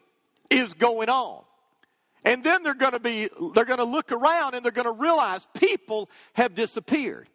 is 0.50 0.74
going 0.74 1.08
on. 1.08 1.44
And 2.24 2.42
then 2.44 2.62
they're 2.62 2.74
going 2.74 2.92
to 2.92 3.00
be, 3.00 3.28
they're 3.54 3.64
going 3.64 3.78
to 3.78 3.84
look 3.84 4.12
around 4.12 4.54
and 4.54 4.64
they're 4.64 4.72
going 4.72 4.86
to 4.86 4.92
realize 4.92 5.46
people 5.54 6.10
have 6.34 6.54
disappeared. 6.54 7.28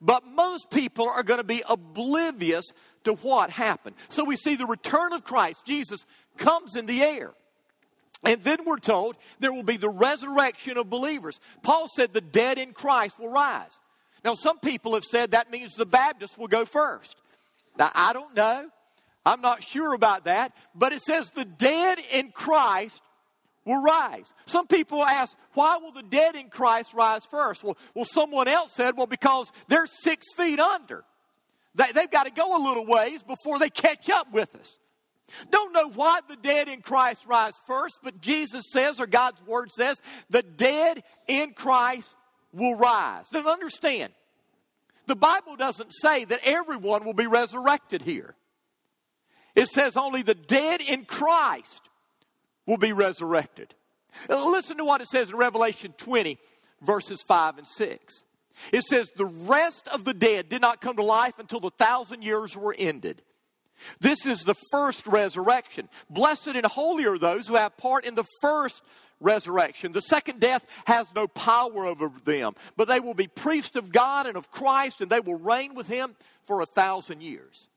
But 0.00 0.26
most 0.26 0.70
people 0.70 1.08
are 1.08 1.22
going 1.22 1.38
to 1.38 1.44
be 1.44 1.62
oblivious 1.68 2.64
to 3.06 3.14
what 3.14 3.50
happened. 3.50 3.96
So 4.08 4.24
we 4.24 4.36
see 4.36 4.56
the 4.56 4.66
return 4.66 5.12
of 5.12 5.24
Christ. 5.24 5.64
Jesus 5.64 6.04
comes 6.36 6.76
in 6.76 6.86
the 6.86 7.02
air. 7.02 7.32
And 8.24 8.42
then 8.42 8.64
we're 8.64 8.78
told 8.78 9.16
there 9.38 9.52
will 9.52 9.62
be 9.62 9.76
the 9.76 9.88
resurrection 9.88 10.76
of 10.76 10.90
believers. 10.90 11.38
Paul 11.62 11.88
said 11.88 12.12
the 12.12 12.20
dead 12.20 12.58
in 12.58 12.72
Christ 12.72 13.18
will 13.18 13.30
rise. 13.30 13.70
Now, 14.24 14.34
some 14.34 14.58
people 14.58 14.94
have 14.94 15.04
said 15.04 15.30
that 15.30 15.50
means 15.50 15.74
the 15.74 15.86
Baptists 15.86 16.36
will 16.36 16.48
go 16.48 16.64
first. 16.64 17.16
Now, 17.78 17.90
I 17.94 18.12
don't 18.12 18.34
know. 18.34 18.68
I'm 19.24 19.40
not 19.40 19.62
sure 19.62 19.94
about 19.94 20.24
that. 20.24 20.52
But 20.74 20.92
it 20.92 21.02
says 21.02 21.30
the 21.30 21.44
dead 21.44 21.98
in 22.12 22.32
Christ 22.32 23.00
will 23.64 23.82
rise. 23.82 24.26
Some 24.46 24.66
people 24.66 25.04
ask, 25.04 25.36
why 25.54 25.76
will 25.76 25.92
the 25.92 26.02
dead 26.02 26.34
in 26.34 26.48
Christ 26.48 26.92
rise 26.94 27.24
first? 27.26 27.62
Well, 27.62 27.76
well 27.94 28.04
someone 28.04 28.48
else 28.48 28.72
said, 28.72 28.96
well, 28.96 29.06
because 29.06 29.52
they're 29.68 29.86
six 29.86 30.26
feet 30.36 30.58
under. 30.58 31.04
They, 31.76 31.92
they've 31.92 32.10
got 32.10 32.24
to 32.24 32.32
go 32.32 32.56
a 32.56 32.62
little 32.66 32.86
ways 32.86 33.22
before 33.22 33.58
they 33.58 33.70
catch 33.70 34.10
up 34.10 34.32
with 34.32 34.52
us. 34.56 34.78
Don't 35.50 35.72
know 35.72 35.90
why 35.90 36.20
the 36.28 36.36
dead 36.36 36.68
in 36.68 36.82
Christ 36.82 37.24
rise 37.26 37.54
first, 37.66 37.98
but 38.02 38.20
Jesus 38.20 38.64
says, 38.72 39.00
or 39.00 39.06
God's 39.06 39.42
word 39.46 39.70
says, 39.70 40.00
the 40.30 40.42
dead 40.42 41.02
in 41.26 41.52
Christ 41.52 42.08
will 42.52 42.76
rise. 42.76 43.26
Now 43.32 43.46
understand, 43.46 44.12
the 45.06 45.16
Bible 45.16 45.56
doesn't 45.56 45.92
say 45.92 46.24
that 46.24 46.40
everyone 46.44 47.04
will 47.04 47.14
be 47.14 47.26
resurrected 47.26 48.02
here. 48.02 48.34
It 49.54 49.68
says 49.68 49.96
only 49.96 50.22
the 50.22 50.34
dead 50.34 50.80
in 50.80 51.04
Christ 51.04 51.82
will 52.66 52.78
be 52.78 52.92
resurrected. 52.92 53.74
Listen 54.28 54.78
to 54.78 54.84
what 54.84 55.00
it 55.00 55.08
says 55.08 55.30
in 55.30 55.36
Revelation 55.36 55.92
20, 55.96 56.38
verses 56.82 57.22
5 57.26 57.58
and 57.58 57.66
6. 57.66 58.22
It 58.72 58.82
says, 58.82 59.10
The 59.14 59.26
rest 59.26 59.88
of 59.88 60.04
the 60.04 60.14
dead 60.14 60.48
did 60.48 60.60
not 60.60 60.80
come 60.80 60.96
to 60.96 61.02
life 61.02 61.38
until 61.38 61.60
the 61.60 61.70
thousand 61.70 62.22
years 62.22 62.56
were 62.56 62.74
ended. 62.76 63.22
This 64.00 64.24
is 64.24 64.40
the 64.40 64.56
first 64.72 65.06
resurrection. 65.06 65.88
Blessed 66.08 66.48
and 66.48 66.66
holy 66.66 67.06
are 67.06 67.18
those 67.18 67.46
who 67.46 67.56
have 67.56 67.76
part 67.76 68.04
in 68.04 68.14
the 68.14 68.24
first 68.40 68.82
resurrection. 69.20 69.92
The 69.92 70.00
second 70.00 70.40
death 70.40 70.64
has 70.86 71.12
no 71.14 71.26
power 71.26 71.86
over 71.86 72.10
them, 72.24 72.54
but 72.76 72.88
they 72.88 73.00
will 73.00 73.14
be 73.14 73.26
priests 73.26 73.76
of 73.76 73.92
God 73.92 74.26
and 74.26 74.36
of 74.36 74.50
Christ, 74.50 75.00
and 75.00 75.10
they 75.10 75.20
will 75.20 75.38
reign 75.38 75.74
with 75.74 75.88
him 75.88 76.16
for 76.46 76.60
a 76.60 76.66
thousand 76.66 77.22
years. 77.22 77.68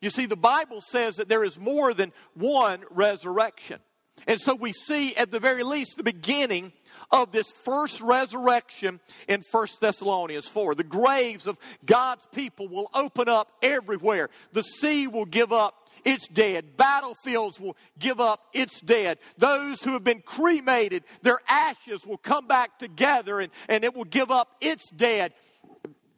You 0.00 0.10
see, 0.10 0.26
the 0.26 0.36
Bible 0.36 0.80
says 0.80 1.16
that 1.16 1.28
there 1.28 1.44
is 1.44 1.58
more 1.58 1.94
than 1.94 2.12
one 2.34 2.84
resurrection. 2.90 3.78
And 4.26 4.40
so 4.40 4.54
we 4.54 4.72
see 4.72 5.14
at 5.16 5.30
the 5.30 5.40
very 5.40 5.62
least 5.62 5.96
the 5.96 6.02
beginning 6.02 6.72
of 7.10 7.32
this 7.32 7.50
first 7.64 8.00
resurrection 8.00 9.00
in 9.28 9.42
1 9.50 9.66
Thessalonians 9.80 10.48
4. 10.48 10.74
The 10.74 10.84
graves 10.84 11.46
of 11.46 11.58
God's 11.84 12.24
people 12.32 12.68
will 12.68 12.90
open 12.94 13.28
up 13.28 13.52
everywhere. 13.62 14.30
The 14.52 14.62
sea 14.62 15.06
will 15.06 15.26
give 15.26 15.52
up 15.52 15.88
its 16.04 16.26
dead. 16.28 16.76
Battlefields 16.76 17.60
will 17.60 17.76
give 17.98 18.20
up 18.20 18.46
its 18.52 18.80
dead. 18.80 19.18
Those 19.38 19.82
who 19.82 19.92
have 19.92 20.04
been 20.04 20.22
cremated, 20.22 21.04
their 21.22 21.40
ashes 21.48 22.04
will 22.06 22.18
come 22.18 22.46
back 22.46 22.78
together 22.78 23.40
and, 23.40 23.52
and 23.68 23.84
it 23.84 23.94
will 23.94 24.04
give 24.04 24.30
up 24.30 24.56
its 24.60 24.88
dead. 24.90 25.32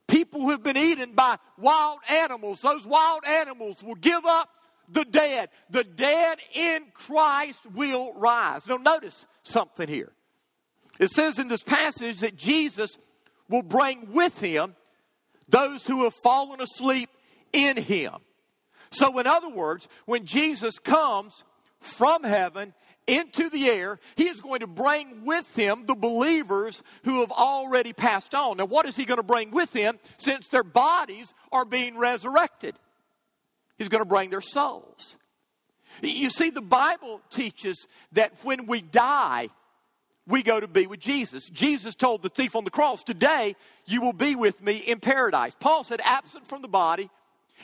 People 0.06 0.42
who 0.42 0.50
have 0.50 0.62
been 0.62 0.76
eaten 0.76 1.14
by 1.14 1.36
wild 1.58 1.98
animals, 2.08 2.60
those 2.60 2.86
wild 2.86 3.24
animals 3.24 3.82
will 3.82 3.94
give 3.94 4.24
up 4.24 4.48
the 4.88 5.04
dead. 5.04 5.50
The 5.70 5.84
dead 5.84 6.38
in 6.54 6.84
Christ 6.92 7.60
will 7.74 8.12
rise. 8.14 8.66
Now, 8.66 8.76
notice 8.76 9.26
something 9.42 9.88
here. 9.88 10.12
It 10.98 11.10
says 11.10 11.38
in 11.38 11.48
this 11.48 11.62
passage 11.62 12.20
that 12.20 12.36
Jesus 12.36 12.96
will 13.48 13.62
bring 13.62 14.12
with 14.12 14.38
him 14.38 14.74
those 15.48 15.86
who 15.86 16.04
have 16.04 16.14
fallen 16.22 16.60
asleep 16.60 17.10
in 17.52 17.76
him. 17.76 18.14
So, 18.90 19.18
in 19.18 19.26
other 19.26 19.48
words, 19.48 19.88
when 20.06 20.24
Jesus 20.24 20.78
comes 20.78 21.42
from 21.80 22.22
heaven 22.22 22.72
into 23.06 23.50
the 23.50 23.68
air, 23.68 23.98
he 24.16 24.28
is 24.28 24.40
going 24.40 24.60
to 24.60 24.66
bring 24.66 25.24
with 25.24 25.54
him 25.56 25.84
the 25.86 25.94
believers 25.94 26.82
who 27.04 27.20
have 27.20 27.32
already 27.32 27.92
passed 27.92 28.34
on. 28.34 28.58
Now, 28.58 28.66
what 28.66 28.86
is 28.86 28.96
he 28.96 29.04
going 29.04 29.18
to 29.18 29.24
bring 29.24 29.50
with 29.50 29.72
him 29.72 29.98
since 30.16 30.48
their 30.48 30.64
bodies 30.64 31.34
are 31.52 31.64
being 31.64 31.98
resurrected? 31.98 32.76
He's 33.78 33.88
going 33.88 34.02
to 34.02 34.08
bring 34.08 34.30
their 34.30 34.40
souls. 34.40 35.16
You 36.02 36.30
see, 36.30 36.50
the 36.50 36.60
Bible 36.60 37.20
teaches 37.30 37.86
that 38.12 38.32
when 38.42 38.66
we 38.66 38.82
die, 38.82 39.48
we 40.26 40.42
go 40.42 40.58
to 40.58 40.66
be 40.66 40.86
with 40.86 41.00
Jesus. 41.00 41.48
Jesus 41.50 41.94
told 41.94 42.22
the 42.22 42.28
thief 42.28 42.56
on 42.56 42.64
the 42.64 42.70
cross, 42.70 43.02
Today 43.02 43.56
you 43.86 44.00
will 44.00 44.12
be 44.12 44.34
with 44.34 44.62
me 44.62 44.76
in 44.76 45.00
paradise. 45.00 45.52
Paul 45.58 45.84
said, 45.84 46.00
absent 46.04 46.46
from 46.46 46.62
the 46.62 46.68
body, 46.68 47.10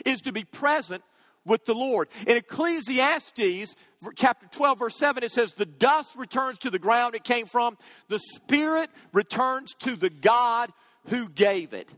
is 0.05 0.21
to 0.21 0.31
be 0.31 0.43
present 0.43 1.03
with 1.45 1.65
the 1.65 1.73
Lord. 1.73 2.07
In 2.27 2.37
Ecclesiastes 2.37 3.75
chapter 4.15 4.47
12, 4.51 4.79
verse 4.79 4.95
7, 4.95 5.23
it 5.23 5.31
says, 5.31 5.53
The 5.53 5.65
dust 5.65 6.15
returns 6.15 6.59
to 6.59 6.69
the 6.69 6.79
ground 6.79 7.15
it 7.15 7.23
came 7.23 7.45
from, 7.45 7.77
the 8.07 8.19
Spirit 8.19 8.89
returns 9.13 9.73
to 9.79 9.95
the 9.95 10.09
God 10.09 10.71
who 11.07 11.29
gave 11.29 11.73
it. 11.73 11.89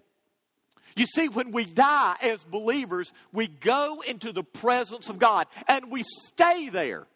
You 0.95 1.05
see, 1.05 1.27
when 1.27 1.51
we 1.51 1.65
die 1.65 2.15
as 2.21 2.43
believers, 2.43 3.11
we 3.31 3.47
go 3.47 4.01
into 4.07 4.31
the 4.31 4.43
presence 4.43 5.09
of 5.09 5.19
God 5.19 5.47
and 5.67 5.91
we 5.91 6.03
stay 6.03 6.69
there 6.69 7.07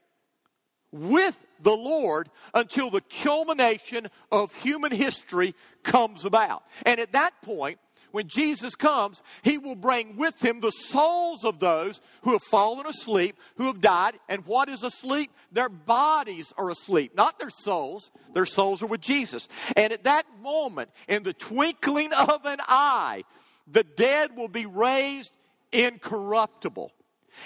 with 0.91 1.38
the 1.62 1.75
Lord 1.75 2.29
until 2.53 2.89
the 2.89 3.01
culmination 3.01 4.07
of 4.31 4.53
human 4.55 4.91
history 4.91 5.55
comes 5.84 6.25
about. 6.25 6.63
And 6.86 7.00
at 7.00 7.13
that 7.13 7.34
point, 7.41 7.79
when 8.12 8.27
Jesus 8.27 8.74
comes, 8.74 9.22
he 9.43 9.57
will 9.57 9.75
bring 9.75 10.15
with 10.15 10.43
him 10.43 10.60
the 10.60 10.72
souls 10.72 11.43
of 11.43 11.60
those 11.60 12.00
who 12.24 12.31
have 12.31 12.43
fallen 12.43 12.86
asleep, 12.86 13.38
who 13.57 13.65
have 13.65 13.81
died. 13.81 14.17
And 14.29 14.46
what 14.46 14.69
is 14.69 14.84
asleep? 14.84 15.31
Their 15.51 15.69
bodies 15.69 16.53
are 16.57 16.69
asleep, 16.69 17.15
not 17.15 17.38
their 17.38 17.50
souls. 17.50 18.10
Their 18.34 18.46
souls 18.46 18.81
are 18.81 18.88
with 18.88 19.01
Jesus. 19.01 19.48
And 19.75 19.91
at 19.91 20.05
that 20.05 20.25
moment, 20.41 20.89
in 21.07 21.24
the 21.24 21.34
twinkling 21.34 22.13
of 22.13 22.46
an 22.46 22.60
eye, 22.67 23.24
the 23.71 23.83
dead 23.83 24.36
will 24.36 24.47
be 24.47 24.65
raised 24.65 25.31
incorruptible. 25.71 26.91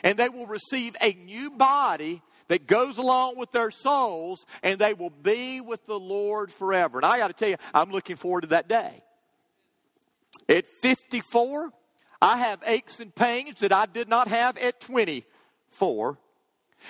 And 0.04 0.18
they 0.18 0.30
will 0.30 0.46
receive 0.46 0.96
a 1.01 1.13
new 1.13 1.51
body 1.51 2.22
that 2.48 2.68
goes 2.68 2.98
along 2.98 3.38
with 3.38 3.51
their 3.51 3.72
souls, 3.72 4.46
and 4.63 4.80
they 4.80 4.94
will 4.94 5.10
be 5.10 5.62
with 5.62 5.86
the 5.86 6.00
Lord 6.00 6.51
forever. 6.51 6.98
And 6.98 7.06
I 7.06 7.18
got 7.18 7.28
to 7.28 7.34
tell 7.34 7.50
you, 7.50 7.58
I'm 7.74 7.92
looking 7.92 8.16
forward 8.16 8.42
to 8.42 8.48
that 8.48 8.68
day. 8.68 9.04
At 10.50 10.66
54, 10.82 11.72
I 12.22 12.38
have 12.38 12.62
aches 12.66 13.00
and 13.00 13.13
pains 13.13 13.62
that 13.62 13.72
I 13.74 13.86
did 13.86 14.08
not 14.08 14.28
have 14.28 14.58
at 14.58 14.80
24. 14.82 16.18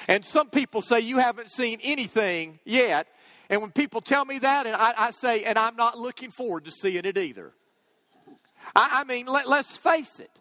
And 0.08 0.26
some 0.26 0.50
people 0.50 0.82
say 0.82 1.00
you 1.02 1.18
haven't 1.18 1.52
seen 1.52 1.80
anything 1.84 2.60
yet. 2.66 3.08
And 3.50 3.62
when 3.62 3.72
people 3.72 4.02
tell 4.02 4.26
me 4.26 4.40
that, 4.40 4.66
and 4.66 4.76
I, 4.76 4.94
I 4.98 5.12
say, 5.12 5.44
and 5.44 5.60
I'm 5.60 5.76
not 5.76 5.98
looking 5.98 6.32
forward 6.32 6.66
to 6.66 6.72
seeing 6.72 7.06
it 7.06 7.18
either. 7.18 7.54
I, 8.76 9.02
I 9.02 9.04
mean, 9.04 9.26
let, 9.26 9.48
let's 9.48 9.76
face 9.76 10.20
it. 10.20 10.32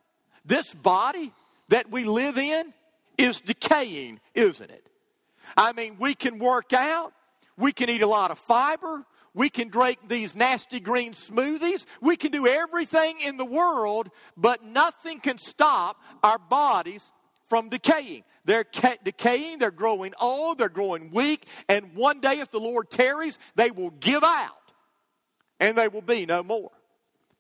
This 0.45 0.73
body 0.73 1.33
that 1.69 1.91
we 1.91 2.05
live 2.05 2.39
in 2.39 2.73
is 3.19 3.41
decaying, 3.41 4.21
isn't 4.35 4.71
it? 4.71 4.87
I 5.57 5.73
mean, 5.73 5.97
we 5.99 6.15
can 6.15 6.39
work 6.39 6.73
out, 6.73 7.13
we 7.57 7.73
can 7.73 7.91
eat 7.91 8.03
a 8.03 8.07
lot 8.07 8.31
of 8.31 8.39
fiber, 8.39 9.05
we 9.35 9.49
can 9.49 9.69
drink 9.69 9.99
these 10.09 10.35
nasty 10.35 10.81
green 10.81 11.13
smoothies. 11.13 11.85
We 12.01 12.17
can 12.17 12.33
do 12.33 12.47
everything 12.47 13.21
in 13.21 13.37
the 13.37 13.45
world, 13.45 14.11
but 14.37 14.65
nothing 14.65 15.21
can 15.21 15.39
stop 15.39 15.99
our 16.23 16.39
bodies 16.39 17.05
from 17.49 17.69
decaying. 17.69 18.25
They're 18.45 18.65
ca- 18.65 18.97
decaying, 19.05 19.59
they're 19.59 19.71
growing 19.71 20.15
old, 20.21 20.59
they're 20.59 20.69
growing 20.69 21.11
weak, 21.11 21.47
and 21.69 21.95
one 21.95 22.21
day, 22.21 22.41
if 22.41 22.51
the 22.51 22.59
Lord 22.59 22.91
tarries, 22.91 23.39
they 23.55 23.71
will 23.71 23.91
give 23.91 24.25
out 24.25 24.57
and 25.61 25.77
they 25.77 25.89
will 25.89 26.03
be 26.03 26.27
no 26.27 26.43
more. 26.43 26.71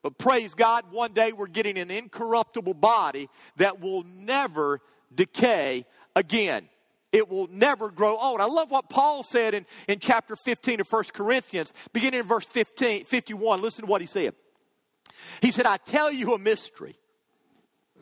But 0.02 0.18
praise 0.18 0.54
God, 0.54 0.84
one 0.90 1.12
day 1.12 1.32
we're 1.32 1.46
getting 1.46 1.78
an 1.78 1.90
incorruptible 1.90 2.74
body 2.74 3.28
that 3.56 3.80
will 3.80 4.04
never 4.04 4.80
decay 5.14 5.84
again 6.16 6.68
it 7.12 7.28
will 7.28 7.48
never 7.50 7.90
grow 7.90 8.16
old. 8.16 8.40
I 8.40 8.44
love 8.44 8.70
what 8.70 8.88
Paul 8.88 9.22
said 9.22 9.54
in, 9.54 9.66
in 9.88 9.98
chapter 9.98 10.36
15 10.36 10.80
of 10.80 10.92
1 10.92 11.04
Corinthians, 11.12 11.72
beginning 11.92 12.20
in 12.20 12.26
verse 12.26 12.46
15, 12.46 13.04
51. 13.04 13.60
Listen 13.60 13.84
to 13.84 13.90
what 13.90 14.00
he 14.00 14.06
said. 14.06 14.34
He 15.42 15.50
said, 15.50 15.66
I 15.66 15.76
tell 15.76 16.12
you 16.12 16.34
a 16.34 16.38
mystery. 16.38 16.96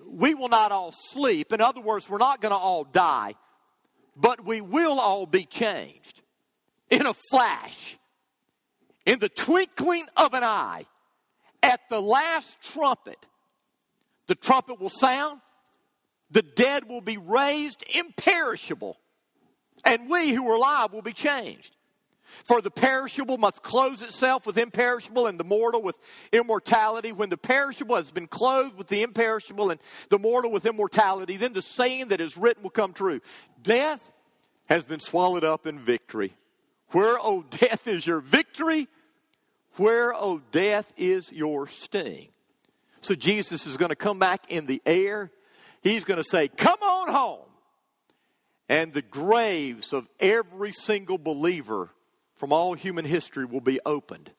We 0.06 0.34
will 0.34 0.48
not 0.48 0.72
all 0.72 0.92
sleep. 0.92 1.52
In 1.52 1.60
other 1.60 1.80
words, 1.80 2.08
we're 2.08 2.18
not 2.18 2.40
going 2.40 2.52
to 2.52 2.56
all 2.56 2.84
die, 2.84 3.34
but 4.16 4.44
we 4.44 4.60
will 4.60 5.00
all 5.00 5.26
be 5.26 5.44
changed 5.44 6.22
in 6.90 7.06
a 7.06 7.14
flash, 7.30 7.98
in 9.04 9.18
the 9.18 9.28
twinkling 9.28 10.06
of 10.16 10.34
an 10.34 10.44
eye, 10.44 10.86
at 11.62 11.80
the 11.90 12.00
last 12.00 12.58
trumpet. 12.72 13.18
The 14.26 14.34
trumpet 14.34 14.80
will 14.80 14.90
sound, 14.90 15.40
the 16.30 16.42
dead 16.42 16.88
will 16.88 17.00
be 17.00 17.16
raised 17.16 17.84
imperishable, 17.94 18.98
and 19.84 20.08
we 20.10 20.32
who 20.32 20.48
are 20.50 20.56
alive 20.56 20.92
will 20.92 21.02
be 21.02 21.14
changed. 21.14 21.74
For 22.44 22.60
the 22.60 22.70
perishable 22.70 23.38
must 23.38 23.62
clothe 23.62 24.02
itself 24.02 24.46
with 24.46 24.58
imperishable, 24.58 25.26
and 25.26 25.40
the 25.40 25.44
mortal 25.44 25.82
with 25.82 25.96
immortality. 26.30 27.10
When 27.10 27.30
the 27.30 27.38
perishable 27.38 27.96
has 27.96 28.10
been 28.10 28.26
clothed 28.26 28.76
with 28.76 28.88
the 28.88 29.02
imperishable, 29.02 29.70
and 29.70 29.80
the 30.10 30.18
mortal 30.18 30.50
with 30.50 30.66
immortality, 30.66 31.38
then 31.38 31.54
the 31.54 31.62
saying 31.62 32.08
that 32.08 32.20
is 32.20 32.36
written 32.36 32.62
will 32.62 32.70
come 32.70 32.92
true 32.92 33.20
Death 33.62 34.00
has 34.68 34.84
been 34.84 35.00
swallowed 35.00 35.44
up 35.44 35.66
in 35.66 35.78
victory. 35.78 36.34
Where, 36.90 37.18
O 37.18 37.22
oh, 37.22 37.44
death, 37.50 37.86
is 37.86 38.06
your 38.06 38.20
victory? 38.20 38.88
Where, 39.78 40.12
O 40.12 40.18
oh, 40.20 40.42
death, 40.52 40.92
is 40.96 41.32
your 41.32 41.66
sting? 41.68 42.28
So 43.00 43.14
Jesus 43.14 43.66
is 43.66 43.76
going 43.76 43.90
to 43.90 43.96
come 43.96 44.18
back 44.18 44.50
in 44.50 44.66
the 44.66 44.82
air 44.84 45.30
He's 45.82 46.04
going 46.04 46.22
to 46.22 46.28
say, 46.28 46.48
Come 46.48 46.82
on 46.82 47.08
home. 47.12 47.46
And 48.68 48.92
the 48.92 49.02
graves 49.02 49.92
of 49.92 50.06
every 50.20 50.72
single 50.72 51.18
believer 51.18 51.90
from 52.36 52.52
all 52.52 52.74
human 52.74 53.04
history 53.04 53.46
will 53.46 53.62
be 53.62 53.80
opened. 53.86 54.30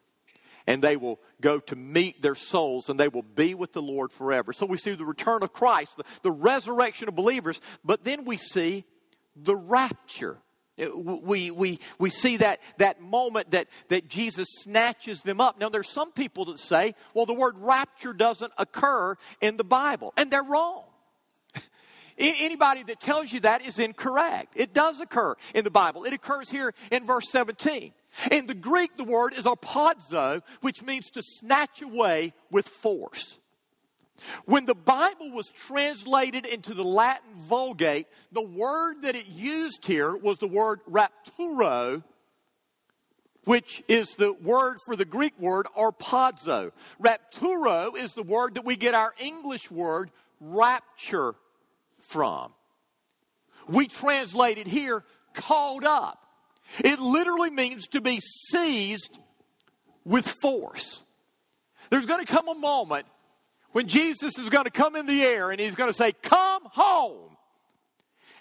And 0.67 0.83
they 0.83 0.97
will 0.97 1.19
go 1.41 1.59
to 1.61 1.75
meet 1.75 2.21
their 2.21 2.35
souls 2.35 2.89
and 2.89 2.99
they 2.99 3.07
will 3.07 3.23
be 3.23 3.55
with 3.55 3.73
the 3.73 3.81
Lord 3.81 4.11
forever. 4.11 4.53
So 4.53 4.67
we 4.67 4.77
see 4.77 4.93
the 4.93 5.05
return 5.05 5.41
of 5.41 5.51
Christ, 5.51 5.97
the, 5.97 6.03
the 6.21 6.31
resurrection 6.31 7.07
of 7.07 7.15
believers, 7.15 7.59
but 7.83 8.03
then 8.03 8.23
we 8.23 8.37
see 8.37 8.85
the 9.35 9.55
rapture. 9.55 10.37
Uh, 10.79 10.95
we, 10.95 11.51
we, 11.51 11.79
we 11.97 12.09
see 12.09 12.37
that, 12.37 12.59
that 12.77 13.01
moment 13.01 13.51
that, 13.51 13.67
that 13.89 14.07
Jesus 14.07 14.47
snatches 14.61 15.21
them 15.21 15.41
up. 15.41 15.59
Now, 15.59 15.69
there's 15.69 15.91
some 15.91 16.11
people 16.11 16.45
that 16.45 16.59
say, 16.59 16.95
well, 17.13 17.25
the 17.25 17.33
word 17.33 17.55
rapture 17.57 18.13
doesn't 18.13 18.53
occur 18.57 19.15
in 19.41 19.57
the 19.57 19.63
Bible, 19.63 20.13
and 20.17 20.31
they're 20.31 20.43
wrong. 20.43 20.83
Anybody 22.17 22.83
that 22.83 22.99
tells 22.99 23.31
you 23.31 23.41
that 23.41 23.65
is 23.65 23.79
incorrect. 23.79 24.53
It 24.55 24.73
does 24.73 24.99
occur 24.99 25.35
in 25.53 25.63
the 25.63 25.71
Bible. 25.71 26.05
It 26.05 26.13
occurs 26.13 26.49
here 26.49 26.73
in 26.91 27.05
verse 27.05 27.29
17. 27.31 27.93
In 28.31 28.47
the 28.47 28.55
Greek, 28.55 28.97
the 28.97 29.03
word 29.03 29.33
is 29.33 29.45
arpazo, 29.45 30.41
which 30.61 30.81
means 30.81 31.09
to 31.11 31.21
snatch 31.21 31.81
away 31.81 32.33
with 32.49 32.67
force. 32.67 33.37
When 34.45 34.65
the 34.65 34.75
Bible 34.75 35.31
was 35.31 35.47
translated 35.47 36.45
into 36.45 36.73
the 36.73 36.83
Latin 36.83 37.35
Vulgate, 37.47 38.07
the 38.31 38.45
word 38.45 39.03
that 39.03 39.15
it 39.15 39.27
used 39.27 39.85
here 39.85 40.15
was 40.15 40.37
the 40.37 40.47
word 40.47 40.79
rapturo, 40.89 42.03
which 43.45 43.83
is 43.87 44.15
the 44.15 44.33
word 44.33 44.77
for 44.85 44.95
the 44.95 45.05
Greek 45.05 45.37
word 45.39 45.67
arpazo. 45.77 46.71
Rapturo 47.01 47.95
is 47.97 48.13
the 48.13 48.23
word 48.23 48.55
that 48.55 48.65
we 48.65 48.75
get 48.75 48.93
our 48.93 49.13
English 49.19 49.71
word 49.71 50.11
rapture 50.39 51.35
from. 51.99 52.51
We 53.67 53.87
translate 53.87 54.57
it 54.57 54.67
here, 54.67 55.03
called 55.33 55.85
up. 55.85 56.25
It 56.83 56.99
literally 56.99 57.49
means 57.49 57.87
to 57.89 58.01
be 58.01 58.19
seized 58.51 59.17
with 60.05 60.27
force. 60.41 61.01
There's 61.89 62.05
going 62.05 62.25
to 62.25 62.31
come 62.31 62.47
a 62.47 62.55
moment 62.55 63.05
when 63.71 63.87
Jesus 63.87 64.37
is 64.37 64.49
going 64.49 64.65
to 64.65 64.71
come 64.71 64.95
in 64.95 65.05
the 65.05 65.21
air 65.21 65.51
and 65.51 65.59
he's 65.59 65.75
going 65.75 65.89
to 65.89 65.97
say, 65.97 66.13
Come 66.21 66.63
home. 66.65 67.37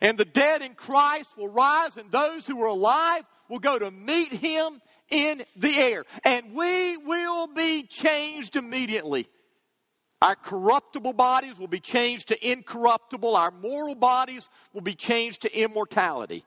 And 0.01 0.17
the 0.17 0.25
dead 0.25 0.63
in 0.63 0.75
Christ 0.75 1.31
will 1.37 1.49
rise, 1.49 1.97
and 1.97 2.11
those 2.11 2.47
who 2.47 2.63
are 2.63 2.69
alive 2.69 3.25
will 3.49 3.59
go 3.59 3.79
to 3.79 3.91
meet 3.91 4.33
him 4.33 4.81
in 5.11 5.45
the 5.57 5.77
air. 5.77 6.05
And 6.25 6.55
we 6.55 6.97
will 6.99 7.49
be 7.49 7.83
changed 7.83 8.55
immediately. 8.55 9.29
Our 10.21 10.35
corruptible 10.35 11.13
bodies 11.13 11.59
will 11.59 11.69
be 11.69 11.81
changed 11.81 12.29
to 12.29 12.51
incorruptible. 12.51 13.37
Our 13.37 13.51
mortal 13.51 13.95
bodies 13.95 14.49
will 14.73 14.83
be 14.83 14.95
changed 14.95 15.43
to 15.43 15.59
immortality. 15.59 16.45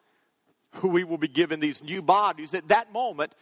We 0.83 1.03
will 1.03 1.17
be 1.17 1.27
given 1.27 1.59
these 1.59 1.83
new 1.83 2.01
bodies 2.01 2.53
at 2.53 2.69
that 2.69 2.93
moment 2.93 3.33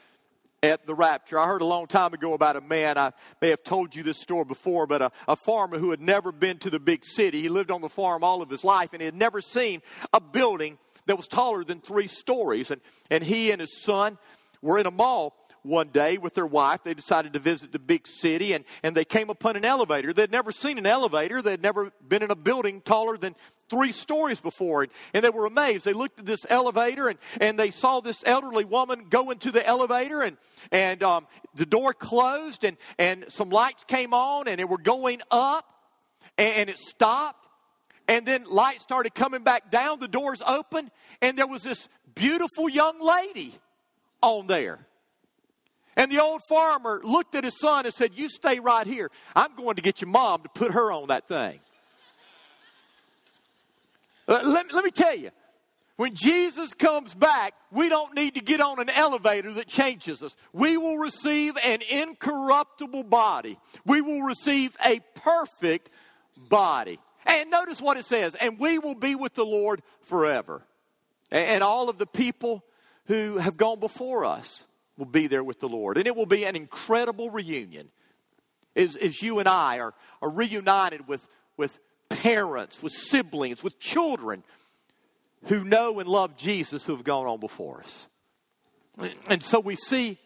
at 0.61 0.85
the 0.85 0.93
rapture. 0.93 1.39
I 1.39 1.47
heard 1.47 1.61
a 1.61 1.65
long 1.65 1.87
time 1.87 2.13
ago 2.13 2.33
about 2.33 2.55
a 2.55 2.61
man, 2.61 2.97
I 2.97 3.13
may 3.41 3.49
have 3.49 3.63
told 3.63 3.95
you 3.95 4.03
this 4.03 4.19
story 4.19 4.45
before, 4.45 4.87
but 4.87 5.01
a, 5.01 5.11
a, 5.27 5.35
farmer 5.35 5.77
who 5.77 5.91
had 5.91 6.01
never 6.01 6.31
been 6.31 6.57
to 6.59 6.69
the 6.69 6.79
big 6.79 7.05
city. 7.05 7.41
He 7.41 7.49
lived 7.49 7.71
on 7.71 7.81
the 7.81 7.89
farm 7.89 8.23
all 8.23 8.41
of 8.41 8.49
his 8.49 8.63
life 8.63 8.89
and 8.93 9.01
he 9.01 9.05
had 9.05 9.15
never 9.15 9.41
seen 9.41 9.81
a 10.13 10.19
building 10.19 10.77
that 11.05 11.15
was 11.15 11.27
taller 11.27 11.63
than 11.63 11.79
three 11.79 12.07
stories. 12.07 12.71
And, 12.71 12.81
and 13.09 13.23
he 13.23 13.51
and 13.51 13.61
his 13.61 13.81
son 13.81 14.17
were 14.61 14.77
in 14.77 14.85
a 14.85 14.91
mall 14.91 15.35
one 15.63 15.89
day 15.89 16.17
with 16.17 16.33
their 16.33 16.45
wife. 16.45 16.81
They 16.83 16.93
decided 16.93 17.33
to 17.33 17.39
visit 17.39 17.71
the 17.71 17.79
big 17.79 18.07
city 18.07 18.53
and, 18.53 18.65
and 18.83 18.95
they 18.95 19.05
came 19.05 19.29
upon 19.29 19.55
an 19.55 19.65
elevator. 19.65 20.13
They'd 20.13 20.31
never 20.31 20.51
seen 20.51 20.77
an 20.77 20.85
elevator. 20.85 21.41
They'd 21.41 21.61
never 21.61 21.91
been 22.05 22.23
in 22.23 22.31
a 22.31 22.35
building 22.35 22.81
taller 22.81 23.17
than 23.17 23.35
three 23.69 23.91
stories 23.91 24.39
before. 24.39 24.83
it, 24.83 24.91
and 25.13 25.23
they 25.23 25.29
were 25.29 25.45
amazed. 25.45 25.85
They 25.85 25.93
looked 25.93 26.19
at 26.19 26.25
this 26.25 26.45
elevator 26.49 27.09
and, 27.09 27.19
and 27.39 27.57
they 27.57 27.71
saw 27.71 28.01
this 28.01 28.21
elderly 28.25 28.65
woman 28.65 29.05
go 29.09 29.29
into 29.31 29.51
the 29.51 29.65
elevator 29.65 30.21
and, 30.21 30.37
and 30.71 31.01
um, 31.03 31.27
the 31.55 31.65
door 31.65 31.93
closed 31.93 32.63
and, 32.63 32.77
and 32.97 33.25
some 33.29 33.49
lights 33.49 33.83
came 33.87 34.13
on 34.13 34.47
and 34.47 34.59
they 34.59 34.65
were 34.65 34.77
going 34.77 35.21
up 35.31 35.65
and, 36.37 36.53
and 36.55 36.69
it 36.69 36.77
stopped 36.77 37.47
and 38.09 38.25
then 38.25 38.45
light 38.45 38.81
started 38.81 39.13
coming 39.13 39.43
back 39.43 39.69
down, 39.69 39.99
the 39.99 40.07
doors 40.07 40.41
opened, 40.45 40.89
and 41.21 41.37
there 41.37 41.45
was 41.45 41.61
this 41.61 41.87
beautiful 42.15 42.67
young 42.67 42.99
lady 42.99 43.53
on 44.23 44.47
there. 44.47 44.79
And 45.95 46.11
the 46.11 46.21
old 46.21 46.41
farmer 46.49 47.01
looked 47.03 47.35
at 47.35 47.43
his 47.43 47.59
son 47.59 47.85
and 47.85 47.93
said, 47.93 48.11
You 48.15 48.27
stay 48.27 48.59
right 48.59 48.87
here. 48.87 49.11
I'm 49.35 49.55
going 49.55 49.75
to 49.75 49.81
get 49.81 50.01
your 50.01 50.09
mom 50.09 50.41
to 50.41 50.49
put 50.49 50.71
her 50.71 50.91
on 50.91 51.09
that 51.09 51.27
thing. 51.27 51.59
Uh, 54.29 54.43
let, 54.45 54.71
let 54.71 54.85
me 54.85 54.91
tell 54.91 55.15
you, 55.15 55.31
when 55.95 56.13
Jesus 56.13 56.75
comes 56.75 57.13
back, 57.15 57.55
we 57.71 57.89
don't 57.89 58.15
need 58.15 58.35
to 58.35 58.41
get 58.41 58.61
on 58.61 58.79
an 58.79 58.89
elevator 58.89 59.51
that 59.53 59.67
changes 59.67 60.21
us. 60.21 60.35
We 60.53 60.77
will 60.77 60.97
receive 60.99 61.57
an 61.57 61.79
incorruptible 61.81 63.03
body. 63.03 63.57
We 63.85 64.01
will 64.01 64.21
receive 64.21 64.77
a 64.85 65.01
perfect 65.15 65.89
body. 66.37 66.99
And 67.25 67.49
notice 67.49 67.81
what 67.81 67.97
it 67.97 68.05
says, 68.05 68.35
and 68.35 68.59
we 68.59 68.77
will 68.77 68.95
be 68.95 69.15
with 69.15 69.33
the 69.33 69.43
Lord 69.43 69.81
forever. 70.03 70.61
And 71.31 71.63
all 71.63 71.89
of 71.89 71.97
the 71.97 72.07
people 72.07 72.63
who 73.07 73.37
have 73.37 73.57
gone 73.57 73.79
before 73.79 74.25
us 74.25 74.63
will 74.95 75.05
be 75.05 75.25
there 75.27 75.43
with 75.43 75.59
the 75.59 75.67
Lord. 75.67 75.97
And 75.97 76.07
it 76.07 76.15
will 76.15 76.27
be 76.27 76.45
an 76.45 76.55
incredible 76.55 77.31
reunion 77.31 77.89
as, 78.75 78.95
as 78.95 79.21
you 79.21 79.39
and 79.39 79.49
I 79.49 79.79
are, 79.79 79.93
are 80.21 80.31
reunited 80.31 81.07
with, 81.07 81.27
with 81.57 81.77
parents, 82.19 82.83
with 82.83 82.91
siblings, 82.91 83.63
with 83.63 83.79
children 83.79 84.43
who 85.45 85.63
know 85.63 85.99
and 85.99 86.09
love 86.09 86.35
Jesus 86.35 86.83
who 86.83 86.93
have 86.93 87.05
gone 87.05 87.25
on 87.25 87.39
before 87.39 87.79
us. 87.79 88.07
And 89.27 89.41
so 89.41 89.61
we 89.61 89.77
see 89.77 90.17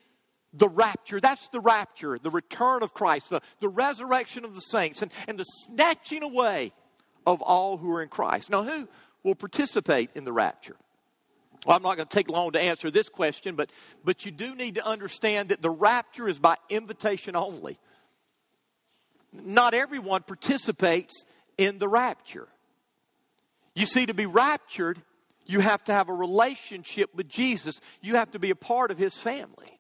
the 0.53 0.67
rapture. 0.67 1.19
That's 1.19 1.47
the 1.49 1.59
rapture, 1.59 2.17
the 2.17 2.31
return 2.31 2.81
of 2.81 2.95
Christ, 2.95 3.29
the, 3.29 3.41
the 3.59 3.69
resurrection 3.69 4.43
of 4.43 4.55
the 4.55 4.61
saints, 4.61 5.03
and, 5.03 5.11
and 5.27 5.37
the 5.37 5.43
snatching 5.43 6.23
away 6.23 6.73
of 7.27 7.43
all 7.43 7.77
who 7.77 7.91
are 7.91 8.01
in 8.01 8.09
Christ. 8.09 8.49
Now, 8.49 8.63
who 8.63 8.87
will 9.23 9.35
participate 9.35 10.09
in 10.15 10.23
the 10.23 10.33
rapture? 10.33 10.75
Well, 11.63 11.77
I'm 11.77 11.83
not 11.83 11.95
going 11.95 12.07
to 12.07 12.15
take 12.15 12.27
long 12.27 12.53
to 12.53 12.59
answer 12.59 12.89
this 12.89 13.07
question, 13.07 13.55
but, 13.55 13.69
but 14.03 14.25
you 14.25 14.31
do 14.31 14.55
need 14.55 14.75
to 14.75 14.85
understand 14.85 15.49
that 15.49 15.61
the 15.61 15.69
rapture 15.69 16.27
is 16.27 16.39
by 16.39 16.55
invitation 16.69 17.35
only. 17.35 17.77
Not 19.31 19.75
everyone 19.75 20.23
participates 20.23 21.25
in 21.57 21.79
the 21.79 21.87
rapture. 21.87 22.47
You 23.75 23.85
see, 23.85 24.05
to 24.05 24.13
be 24.13 24.25
raptured, 24.25 25.01
you 25.45 25.59
have 25.59 25.83
to 25.85 25.93
have 25.93 26.09
a 26.09 26.13
relationship 26.13 27.13
with 27.15 27.27
Jesus. 27.27 27.79
You 28.01 28.15
have 28.15 28.31
to 28.31 28.39
be 28.39 28.49
a 28.49 28.55
part 28.55 28.91
of 28.91 28.97
his 28.97 29.13
family. 29.13 29.79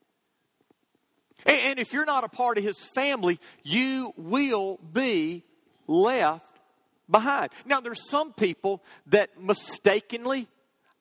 And 1.45 1.77
if 1.79 1.93
you're 1.93 2.05
not 2.05 2.23
a 2.23 2.29
part 2.29 2.57
of 2.57 2.63
his 2.63 2.77
family, 2.77 3.39
you 3.63 4.13
will 4.15 4.79
be 4.91 5.43
left 5.87 6.45
behind. 7.09 7.51
Now, 7.65 7.81
there's 7.81 8.09
some 8.09 8.33
people 8.33 8.81
that 9.07 9.41
mistakenly, 9.41 10.47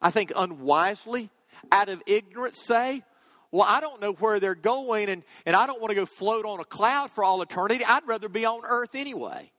I 0.00 0.10
think 0.10 0.32
unwisely, 0.34 1.30
out 1.70 1.88
of 1.88 2.02
ignorance 2.06 2.58
say, 2.66 3.04
well, 3.52 3.66
I 3.68 3.80
don't 3.80 4.00
know 4.00 4.12
where 4.14 4.40
they're 4.40 4.54
going 4.54 5.08
and, 5.10 5.22
and 5.46 5.54
I 5.54 5.66
don't 5.66 5.80
want 5.80 5.90
to 5.90 5.94
go 5.94 6.06
float 6.06 6.44
on 6.44 6.58
a 6.58 6.64
cloud 6.64 7.10
for 7.12 7.22
all 7.22 7.42
eternity. 7.42 7.84
I'd 7.84 8.06
rather 8.06 8.28
be 8.28 8.44
on 8.44 8.62
earth 8.64 8.94
anyway. 8.94 9.52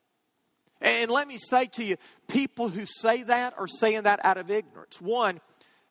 And 0.84 1.10
let 1.10 1.30
me 1.30 1.38
say 1.38 1.68
to 1.68 1.84
you, 1.84 1.96
people 2.28 2.68
who 2.68 2.86
say 2.86 3.24
that 3.24 3.56
are 3.58 3.70
saying 3.70 4.04
that 4.04 4.20
out 4.24 4.38
of 4.38 4.52
ignorance. 4.52 5.00
One, 5.00 5.40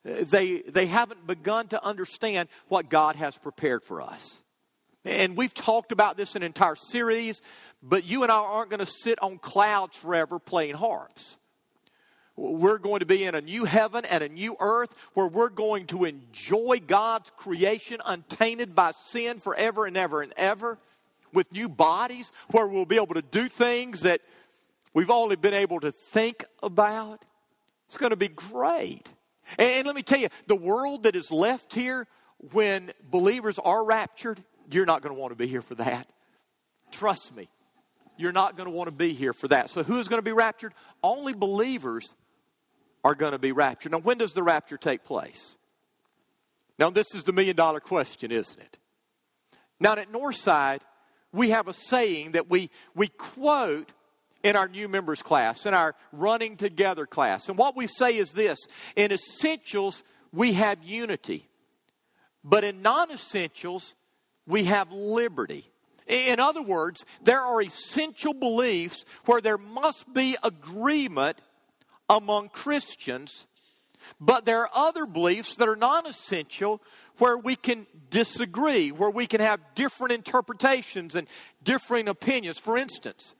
they, 0.03 0.61
they 0.61 0.85
haven't 0.85 1.25
begun 1.25 1.67
to 1.69 1.83
understand 1.83 2.47
what 2.67 2.89
God 2.89 3.15
has 3.15 3.35
prepared 3.35 3.83
for 3.83 4.03
us. 4.03 4.37
And 5.03 5.35
we've 5.35 5.53
talked 5.53 5.91
about 5.91 6.15
this 6.15 6.35
in 6.35 6.43
an 6.43 6.45
entire 6.45 6.75
series, 6.75 7.41
but 7.81 8.05
you 8.05 8.23
and 8.23 8.31
I 8.31 8.35
aren't 8.35 8.69
going 8.69 8.79
to 8.79 8.85
sit 8.85 9.21
on 9.21 9.39
clouds 9.39 9.97
forever 9.97 10.37
playing 10.37 10.75
harps. 10.75 11.37
We're 12.35 12.77
going 12.77 12.99
to 12.99 13.05
be 13.05 13.23
in 13.23 13.35
a 13.35 13.41
new 13.41 13.65
heaven 13.65 14.05
and 14.05 14.23
a 14.23 14.29
new 14.29 14.55
earth 14.59 14.89
where 15.13 15.27
we're 15.27 15.49
going 15.49 15.87
to 15.87 16.05
enjoy 16.05 16.81
God's 16.85 17.31
creation 17.37 17.99
untainted 18.05 18.75
by 18.75 18.91
sin 19.09 19.39
forever 19.39 19.85
and 19.85 19.97
ever 19.97 20.21
and 20.21 20.33
ever 20.37 20.77
with 21.33 21.51
new 21.51 21.67
bodies 21.67 22.31
where 22.51 22.67
we'll 22.67 22.85
be 22.85 22.95
able 22.95 23.15
to 23.15 23.21
do 23.21 23.49
things 23.49 24.01
that 24.01 24.21
we've 24.93 25.09
only 25.09 25.35
been 25.35 25.53
able 25.53 25.79
to 25.81 25.91
think 25.91 26.45
about. 26.61 27.23
It's 27.87 27.97
going 27.97 28.11
to 28.11 28.15
be 28.15 28.29
great. 28.29 29.07
And 29.57 29.85
let 29.85 29.95
me 29.95 30.03
tell 30.03 30.19
you, 30.19 30.29
the 30.47 30.55
world 30.55 31.03
that 31.03 31.15
is 31.15 31.29
left 31.31 31.73
here 31.73 32.07
when 32.51 32.91
believers 33.09 33.59
are 33.59 33.83
raptured, 33.83 34.43
you're 34.71 34.85
not 34.85 35.01
going 35.01 35.13
to 35.13 35.19
want 35.19 35.31
to 35.31 35.35
be 35.35 35.47
here 35.47 35.61
for 35.61 35.75
that. 35.75 36.07
Trust 36.91 37.35
me. 37.35 37.49
You're 38.17 38.31
not 38.31 38.55
going 38.55 38.69
to 38.69 38.75
want 38.75 38.87
to 38.87 38.91
be 38.91 39.13
here 39.13 39.33
for 39.33 39.47
that. 39.47 39.69
So, 39.71 39.83
who 39.83 39.99
is 39.99 40.07
going 40.07 40.19
to 40.19 40.23
be 40.23 40.31
raptured? 40.31 40.73
Only 41.03 41.33
believers 41.33 42.13
are 43.03 43.15
going 43.15 43.31
to 43.31 43.39
be 43.39 43.51
raptured. 43.51 43.91
Now, 43.91 43.99
when 43.99 44.17
does 44.17 44.33
the 44.33 44.43
rapture 44.43 44.77
take 44.77 45.03
place? 45.03 45.55
Now, 46.77 46.89
this 46.89 47.13
is 47.13 47.23
the 47.23 47.33
million 47.33 47.55
dollar 47.55 47.79
question, 47.79 48.31
isn't 48.31 48.59
it? 48.59 48.77
Now, 49.79 49.93
at 49.93 50.11
Northside, 50.11 50.81
we 51.31 51.49
have 51.49 51.67
a 51.67 51.73
saying 51.73 52.33
that 52.33 52.49
we, 52.49 52.69
we 52.95 53.07
quote 53.07 53.91
in 54.43 54.57
our 54.57 54.67
new 54.67 54.87
members 54.87 55.21
class, 55.21 55.65
in 55.65 55.73
our 55.73 55.95
running 56.11 56.57
together 56.57 57.05
class. 57.05 57.47
And 57.47 57.57
what 57.57 57.75
we 57.75 57.87
say 57.87 58.17
is 58.17 58.31
this 58.31 58.59
in 58.95 59.11
essentials, 59.11 60.03
we 60.31 60.53
have 60.53 60.83
unity, 60.83 61.47
but 62.43 62.63
in 62.63 62.81
non 62.81 63.09
essentials, 63.11 63.95
we 64.45 64.65
have 64.65 64.91
liberty. 64.91 65.65
In 66.05 66.39
other 66.39 66.61
words, 66.61 67.05
there 67.23 67.39
are 67.39 67.61
essential 67.61 68.33
beliefs 68.33 69.05
where 69.25 69.39
there 69.39 69.57
must 69.57 70.11
be 70.13 70.35
agreement 70.43 71.39
among 72.09 72.49
Christians, 72.49 73.47
but 74.19 74.43
there 74.43 74.59
are 74.59 74.69
other 74.73 75.05
beliefs 75.05 75.55
that 75.55 75.69
are 75.69 75.77
non 75.77 76.05
essential 76.05 76.81
where 77.19 77.37
we 77.37 77.55
can 77.55 77.87
disagree, 78.09 78.91
where 78.91 79.09
we 79.09 79.27
can 79.27 79.39
have 79.39 79.61
different 79.75 80.11
interpretations 80.11 81.15
and 81.15 81.27
differing 81.63 82.09
opinions. 82.09 82.57
For 82.57 82.77
instance, 82.77 83.33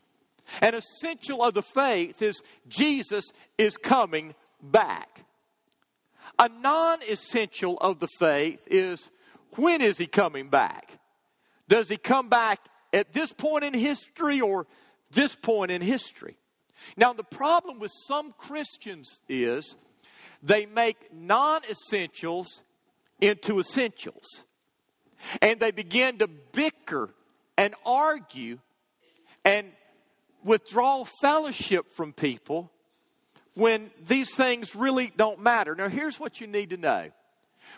an 0.62 0.76
essential 0.76 1.44
of 1.44 1.54
the 1.54 1.62
faith 1.62 2.22
is 2.22 2.42
Jesus 2.68 3.26
is 3.58 3.78
coming 3.78 4.34
back. 4.62 5.26
A 6.40 6.50
non 6.50 7.00
essential 7.04 7.78
of 7.78 8.00
the 8.00 8.08
faith 8.20 8.60
is 8.68 9.10
when 9.56 9.82
is 9.82 9.98
he 9.98 10.08
coming 10.08 10.50
back? 10.50 10.98
Does 11.68 11.90
he 11.90 11.98
come 11.98 12.30
back 12.30 12.60
at 12.92 13.14
this 13.14 13.32
point 13.32 13.64
in 13.64 13.74
history 13.74 14.42
or 14.42 14.68
this 15.12 15.36
point 15.36 15.72
in 15.72 15.82
history? 15.82 16.38
Now, 16.98 17.14
the 17.14 17.24
problem 17.24 17.80
with 17.80 17.92
some 18.08 18.34
Christians 18.38 19.22
is 19.30 19.76
they 20.42 20.66
make 20.66 21.14
non 21.14 21.62
essentials 21.70 22.62
into 23.22 23.60
essentials. 23.60 24.26
And 25.42 25.60
they 25.60 25.72
begin 25.72 26.18
to 26.18 26.28
bicker 26.28 27.14
and 27.58 27.74
argue 27.86 28.60
and 29.46 29.68
withdraw 30.44 31.04
fellowship 31.22 31.94
from 31.94 32.14
people 32.14 32.72
when 33.56 33.92
these 34.08 34.34
things 34.34 34.76
really 34.76 35.12
don't 35.16 35.40
matter. 35.40 35.76
Now, 35.76 35.90
here's 35.90 36.20
what 36.20 36.42
you 36.42 36.48
need 36.48 36.72
to 36.72 36.78
know. 36.78 37.10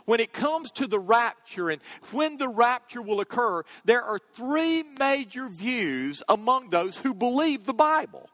When 0.06 0.20
it 0.20 0.34
comes 0.34 0.72
to 0.72 0.88
the 0.88 1.00
rapture 1.00 1.70
and 1.70 1.82
when 2.12 2.38
the 2.38 2.48
rapture 2.48 3.02
will 3.02 3.22
occur, 3.22 3.64
there 3.86 4.04
are 4.04 4.20
three 4.36 4.84
major 5.00 5.50
views 5.50 6.22
among 6.30 6.70
those 6.70 6.96
who 6.96 7.14
believe 7.14 7.66
the 7.66 7.74
Bible. 7.74 8.30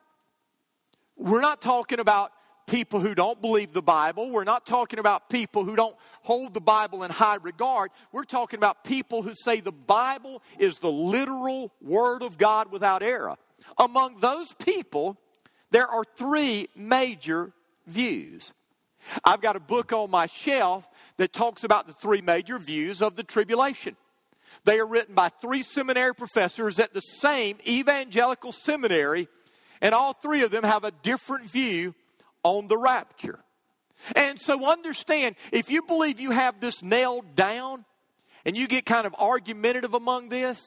We're 1.16 1.42
not 1.42 1.62
talking 1.62 2.00
about 2.00 2.32
people 2.68 3.00
who 3.00 3.16
don't 3.16 3.42
believe 3.42 3.74
the 3.74 3.82
Bible. 3.82 4.32
We're 4.32 4.44
not 4.44 4.66
talking 4.66 5.00
about 5.00 5.30
people 5.30 5.64
who 5.64 5.76
don't 5.76 5.96
hold 6.22 6.54
the 6.54 6.62
Bible 6.62 7.04
in 7.04 7.12
high 7.12 7.36
regard. 7.36 7.92
We're 8.12 8.24
talking 8.24 8.58
about 8.58 8.84
people 8.84 9.22
who 9.22 9.34
say 9.36 9.60
the 9.60 9.72
Bible 9.72 10.42
is 10.60 10.78
the 10.78 10.92
literal 10.92 11.72
Word 11.82 12.24
of 12.24 12.38
God 12.38 12.72
without 12.72 13.04
error. 13.04 13.38
Among 13.78 14.20
those 14.20 14.52
people, 14.54 15.18
there 15.72 15.88
are 15.88 16.04
three 16.18 16.70
major 16.76 17.52
views. 17.88 18.52
I've 19.24 19.42
got 19.42 19.56
a 19.56 19.60
book 19.60 19.94
on 19.94 20.12
my 20.12 20.28
shelf 20.28 20.88
that 21.18 21.34
talks 21.34 21.64
about 21.64 21.88
the 21.88 21.94
three 21.94 22.22
major 22.22 22.60
views 22.60 23.02
of 23.02 23.16
the 23.16 23.24
tribulation. 23.24 23.96
They 24.64 24.80
are 24.80 24.88
written 24.88 25.16
by 25.16 25.30
three 25.30 25.64
seminary 25.64 26.14
professors 26.14 26.80
at 26.80 26.94
the 26.94 27.00
same 27.00 27.58
evangelical 27.68 28.52
seminary, 28.52 29.28
and 29.82 29.96
all 29.96 30.14
three 30.14 30.44
of 30.44 30.52
them 30.52 30.64
have 30.64 30.84
a 30.84 30.92
different 30.92 31.50
view 31.50 31.96
on 32.44 32.68
the 32.68 32.78
rapture. 32.78 33.40
And 34.16 34.40
so 34.40 34.66
understand 34.66 35.36
if 35.52 35.70
you 35.70 35.84
believe 35.84 36.20
you 36.20 36.32
have 36.32 36.60
this 36.60 36.82
nailed 36.84 37.36
down 37.36 37.86
and 38.46 38.58
you 38.58 38.68
get 38.68 38.86
kind 38.86 39.06
of 39.06 39.16
argumentative 39.18 39.94
among 39.94 40.30
this, 40.30 40.60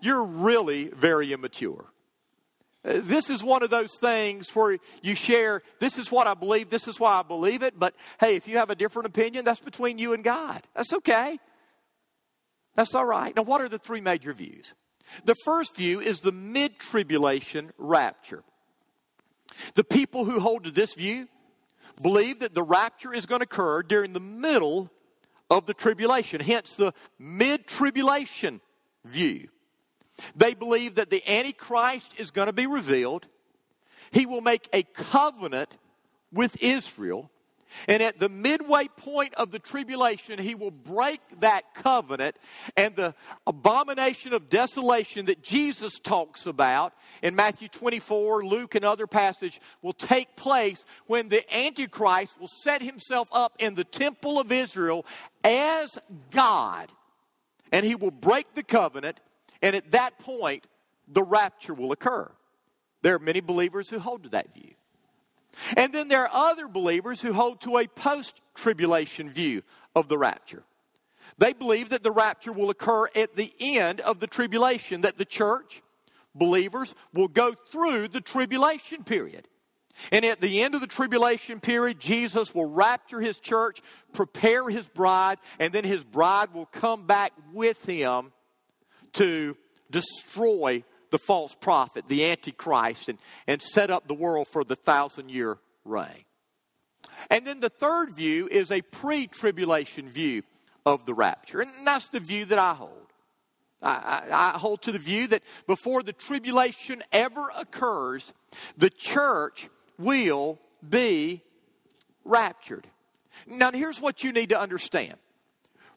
you're 0.00 0.24
really 0.24 0.88
very 0.88 1.32
immature. 1.32 1.84
Uh, 2.84 3.00
this 3.02 3.28
is 3.28 3.42
one 3.42 3.62
of 3.62 3.70
those 3.70 3.94
things 4.00 4.48
where 4.54 4.78
you 5.02 5.14
share, 5.14 5.62
this 5.80 5.98
is 5.98 6.10
what 6.10 6.26
I 6.26 6.34
believe, 6.34 6.70
this 6.70 6.86
is 6.86 7.00
why 7.00 7.18
I 7.18 7.22
believe 7.22 7.62
it, 7.62 7.78
but 7.78 7.94
hey, 8.20 8.36
if 8.36 8.46
you 8.46 8.58
have 8.58 8.70
a 8.70 8.74
different 8.74 9.06
opinion, 9.06 9.44
that's 9.44 9.60
between 9.60 9.98
you 9.98 10.12
and 10.12 10.22
God. 10.22 10.62
That's 10.74 10.92
okay. 10.92 11.38
That's 12.76 12.94
all 12.94 13.04
right. 13.04 13.34
Now, 13.34 13.42
what 13.42 13.60
are 13.60 13.68
the 13.68 13.78
three 13.78 14.00
major 14.00 14.32
views? 14.32 14.72
The 15.24 15.34
first 15.44 15.74
view 15.74 16.00
is 16.00 16.20
the 16.20 16.32
mid 16.32 16.78
tribulation 16.78 17.72
rapture. 17.78 18.44
The 19.74 19.84
people 19.84 20.24
who 20.24 20.38
hold 20.38 20.64
to 20.64 20.70
this 20.70 20.94
view 20.94 21.26
believe 22.00 22.40
that 22.40 22.54
the 22.54 22.62
rapture 22.62 23.12
is 23.12 23.26
going 23.26 23.40
to 23.40 23.44
occur 23.44 23.82
during 23.82 24.12
the 24.12 24.20
middle 24.20 24.90
of 25.50 25.66
the 25.66 25.74
tribulation, 25.74 26.40
hence 26.40 26.74
the 26.76 26.92
mid 27.18 27.66
tribulation 27.66 28.60
view. 29.04 29.48
They 30.36 30.54
believe 30.54 30.96
that 30.96 31.10
the 31.10 31.22
Antichrist 31.30 32.12
is 32.16 32.30
going 32.30 32.46
to 32.46 32.52
be 32.52 32.66
revealed. 32.66 33.26
He 34.10 34.26
will 34.26 34.40
make 34.40 34.68
a 34.72 34.82
covenant 34.82 35.70
with 36.32 36.62
Israel. 36.62 37.30
And 37.86 38.02
at 38.02 38.18
the 38.18 38.28
midway 38.28 38.88
point 38.88 39.34
of 39.34 39.50
the 39.50 39.58
tribulation, 39.58 40.38
he 40.38 40.54
will 40.54 40.70
break 40.70 41.20
that 41.40 41.74
covenant. 41.74 42.36
And 42.76 42.96
the 42.96 43.14
abomination 43.46 44.32
of 44.32 44.48
desolation 44.48 45.26
that 45.26 45.42
Jesus 45.42 45.98
talks 45.98 46.46
about 46.46 46.94
in 47.22 47.34
Matthew 47.34 47.68
24, 47.68 48.44
Luke, 48.46 48.74
and 48.74 48.84
other 48.84 49.06
passages 49.06 49.60
will 49.82 49.92
take 49.92 50.34
place 50.36 50.84
when 51.06 51.28
the 51.28 51.44
Antichrist 51.54 52.40
will 52.40 52.48
set 52.48 52.82
himself 52.82 53.28
up 53.32 53.54
in 53.58 53.74
the 53.74 53.84
temple 53.84 54.40
of 54.40 54.50
Israel 54.50 55.04
as 55.44 55.98
God. 56.30 56.90
And 57.70 57.84
he 57.84 57.94
will 57.94 58.10
break 58.10 58.54
the 58.54 58.62
covenant. 58.62 59.20
And 59.62 59.74
at 59.74 59.90
that 59.92 60.18
point, 60.18 60.66
the 61.06 61.22
rapture 61.22 61.74
will 61.74 61.92
occur. 61.92 62.30
There 63.02 63.14
are 63.14 63.20
many 63.20 63.40
believers 63.40 63.88
who 63.88 63.98
hold 63.98 64.24
to 64.24 64.28
that 64.30 64.54
view. 64.54 64.74
And 65.76 65.92
then 65.92 66.08
there 66.08 66.28
are 66.28 66.50
other 66.50 66.68
believers 66.68 67.20
who 67.20 67.32
hold 67.32 67.60
to 67.62 67.78
a 67.78 67.86
post 67.86 68.40
tribulation 68.54 69.30
view 69.30 69.62
of 69.94 70.08
the 70.08 70.18
rapture. 70.18 70.62
They 71.38 71.52
believe 71.52 71.90
that 71.90 72.02
the 72.02 72.10
rapture 72.10 72.52
will 72.52 72.70
occur 72.70 73.08
at 73.14 73.36
the 73.36 73.52
end 73.60 74.00
of 74.00 74.20
the 74.20 74.26
tribulation, 74.26 75.02
that 75.02 75.18
the 75.18 75.24
church, 75.24 75.82
believers, 76.34 76.94
will 77.12 77.28
go 77.28 77.54
through 77.54 78.08
the 78.08 78.20
tribulation 78.20 79.04
period. 79.04 79.46
And 80.12 80.24
at 80.24 80.40
the 80.40 80.62
end 80.62 80.74
of 80.74 80.80
the 80.80 80.86
tribulation 80.86 81.60
period, 81.60 81.98
Jesus 81.98 82.54
will 82.54 82.70
rapture 82.70 83.20
his 83.20 83.38
church, 83.38 83.82
prepare 84.12 84.68
his 84.68 84.88
bride, 84.88 85.38
and 85.58 85.72
then 85.72 85.84
his 85.84 86.04
bride 86.04 86.54
will 86.54 86.66
come 86.66 87.06
back 87.06 87.32
with 87.52 87.84
him 87.84 88.32
to 89.18 89.56
destroy 89.90 90.82
the 91.10 91.18
false 91.18 91.54
prophet, 91.54 92.04
the 92.08 92.26
Antichrist, 92.26 93.08
and, 93.08 93.18
and 93.46 93.62
set 93.62 93.90
up 93.90 94.06
the 94.06 94.14
world 94.14 94.48
for 94.48 94.64
the 94.64 94.76
thousand 94.76 95.30
year 95.30 95.58
reign. 95.84 96.24
And 97.30 97.46
then 97.46 97.60
the 97.60 97.70
third 97.70 98.12
view 98.12 98.48
is 98.48 98.70
a 98.70 98.80
pre 98.80 99.26
tribulation 99.26 100.08
view 100.08 100.42
of 100.86 101.04
the 101.06 101.14
rapture. 101.14 101.60
And 101.60 101.70
that's 101.84 102.08
the 102.08 102.20
view 102.20 102.44
that 102.46 102.58
I 102.58 102.74
hold. 102.74 102.92
I, 103.82 104.24
I, 104.30 104.54
I, 104.54 104.58
hold 104.58 104.82
to 104.82 104.92
the 104.92 104.98
view 104.98 105.28
that 105.28 105.42
before 105.66 106.02
the 106.02 106.12
tribulation 106.12 107.02
ever 107.12 107.48
occurs, 107.56 108.32
the 108.76 108.90
church 108.90 109.68
will 109.98 110.58
be 110.88 111.42
raptured. 112.24 112.86
Now, 113.46 113.70
here's 113.70 114.00
what 114.00 114.24
you 114.24 114.32
need 114.32 114.48
to 114.48 114.60
understand. 114.60 115.14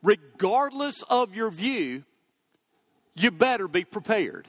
Regardless 0.04 1.04
of 1.10 1.36
your 1.36 1.52
view, 1.52 2.04
you 3.16 3.32
better 3.32 3.68
be 3.68 3.84
prepared. 3.84 4.48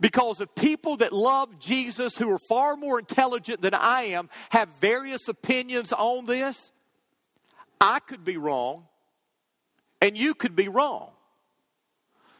Because 0.00 0.40
if 0.40 0.54
people 0.54 0.98
that 0.98 1.12
love 1.12 1.58
Jesus, 1.58 2.16
who 2.16 2.30
are 2.30 2.38
far 2.48 2.76
more 2.76 2.98
intelligent 2.98 3.60
than 3.60 3.74
I 3.74 4.02
am, 4.02 4.30
have 4.50 4.68
various 4.80 5.26
opinions 5.28 5.92
on 5.92 6.26
this, 6.26 6.70
I 7.80 7.98
could 7.98 8.24
be 8.24 8.36
wrong 8.36 8.84
and 10.00 10.16
you 10.16 10.34
could 10.34 10.54
be 10.56 10.68
wrong. 10.68 11.10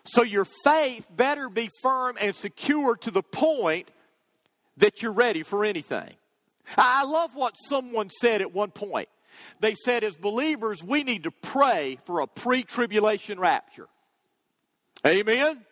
So 0.07 0.23
your 0.23 0.47
faith 0.65 1.07
better 1.15 1.49
be 1.49 1.71
firm 1.83 2.17
and 2.21 2.37
secure 2.37 2.97
to 2.99 3.11
the 3.11 3.23
point 3.23 3.91
that 4.77 5.03
you're 5.03 5.13
ready 5.13 5.43
for 5.43 5.65
anything. 5.65 6.15
I 6.77 7.05
love 7.05 7.35
what 7.35 7.55
someone 7.69 8.11
said 8.21 8.41
at 8.41 8.53
one 8.53 8.71
point. 8.71 9.09
They 9.61 9.75
said, 9.75 10.05
as 10.05 10.17
believers, 10.17 10.83
we 10.83 11.03
need 11.05 11.25
to 11.25 11.31
pray 11.31 11.99
for 12.05 12.21
a 12.21 12.27
pre 12.27 12.63
tribulation 12.63 13.41
rapture. 13.41 13.89
Amen? 15.07 15.65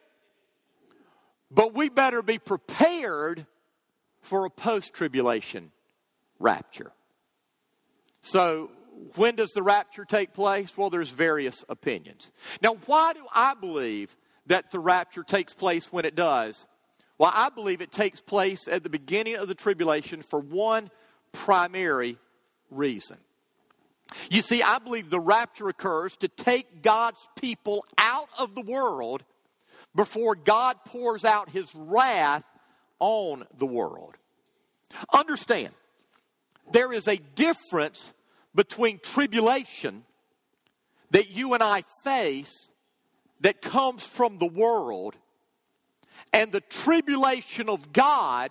But 1.51 1.75
we 1.75 1.89
better 1.89 2.23
be 2.23 2.39
prepared 2.39 3.47
for 4.23 4.45
a 4.45 4.51
post 4.51 4.93
tribulation 4.95 5.73
rapture. 6.39 6.93
So, 8.23 8.71
when 9.17 9.37
does 9.37 9.53
the 9.53 9.63
rapture 9.63 10.05
take 10.05 10.33
place? 10.33 10.77
Well, 10.77 10.91
there's 10.91 11.11
various 11.11 11.65
opinions. 11.69 12.31
Now, 12.63 12.77
why 12.87 13.15
do 13.15 13.25
I 13.35 13.55
believe 13.55 14.17
that 14.47 14.71
the 14.71 14.79
rapture 14.79 15.23
takes 15.25 15.53
place 15.53 15.93
when 15.93 16.05
it 16.05 16.15
does? 16.15 16.67
Well, 17.19 17.33
I 17.35 17.49
believe 17.51 17.81
it 17.81 17.93
takes 17.93 18.21
place 18.21 18.69
at 18.69 18.83
the 18.83 18.89
beginning 18.89 19.37
of 19.37 19.49
the 19.49 19.55
tribulation 19.55 20.23
for 20.23 20.41
one 20.41 20.91
primary 21.33 22.19
reason. 22.71 23.17
You 24.31 24.43
see, 24.43 24.63
I 24.63 24.79
believe 24.79 25.11
the 25.11 25.21
rapture 25.21 25.69
occurs 25.69 26.17
to 26.19 26.29
take 26.29 26.83
God's 26.83 27.27
people 27.37 27.85
out 27.99 28.29
of 28.39 28.55
the 28.55 28.63
world 28.63 29.23
before 29.95 30.35
God 30.35 30.77
pours 30.87 31.25
out 31.25 31.51
his 31.51 31.73
wrath 31.75 32.45
on 32.99 33.45
the 33.59 33.67
world. 33.67 34.17
Understand, 35.13 35.73
there 36.71 36.93
is 36.93 37.09
a 37.09 37.17
difference 37.17 38.13
between 38.55 38.99
tribulation 38.99 40.05
that 41.11 41.31
you 41.31 41.55
and 41.55 41.63
I 41.63 41.85
face 42.05 42.69
that 43.41 43.61
comes 43.61 44.07
from 44.07 44.39
the 44.39 44.47
world 44.47 45.17
and 46.33 46.53
the 46.53 46.61
tribulation 46.61 47.69
of 47.69 47.93
God, 47.93 48.51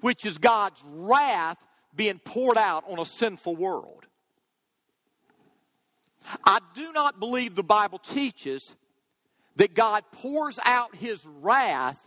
which 0.00 0.26
is 0.26 0.38
God's 0.38 0.80
wrath 0.84 1.56
being 1.94 2.18
poured 2.18 2.58
out 2.58 2.84
on 2.88 2.98
a 2.98 3.06
sinful 3.06 3.56
world. 3.56 4.06
I 6.44 6.58
do 6.74 6.92
not 6.92 7.20
believe 7.20 7.54
the 7.54 7.62
Bible 7.62 7.98
teaches 7.98 8.72
that 9.56 9.74
God 9.74 10.04
pours 10.12 10.58
out 10.64 10.94
his 10.94 11.24
wrath 11.24 11.98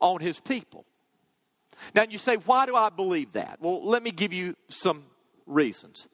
on 0.00 0.20
his 0.20 0.38
people. 0.40 0.84
Now, 1.94 2.04
you 2.08 2.18
say, 2.18 2.36
why 2.36 2.66
do 2.66 2.74
I 2.74 2.90
believe 2.90 3.32
that? 3.32 3.58
Well, 3.60 3.86
let 3.86 4.02
me 4.02 4.10
give 4.10 4.32
you 4.32 4.56
some 4.68 5.04
reasons. 5.46 6.08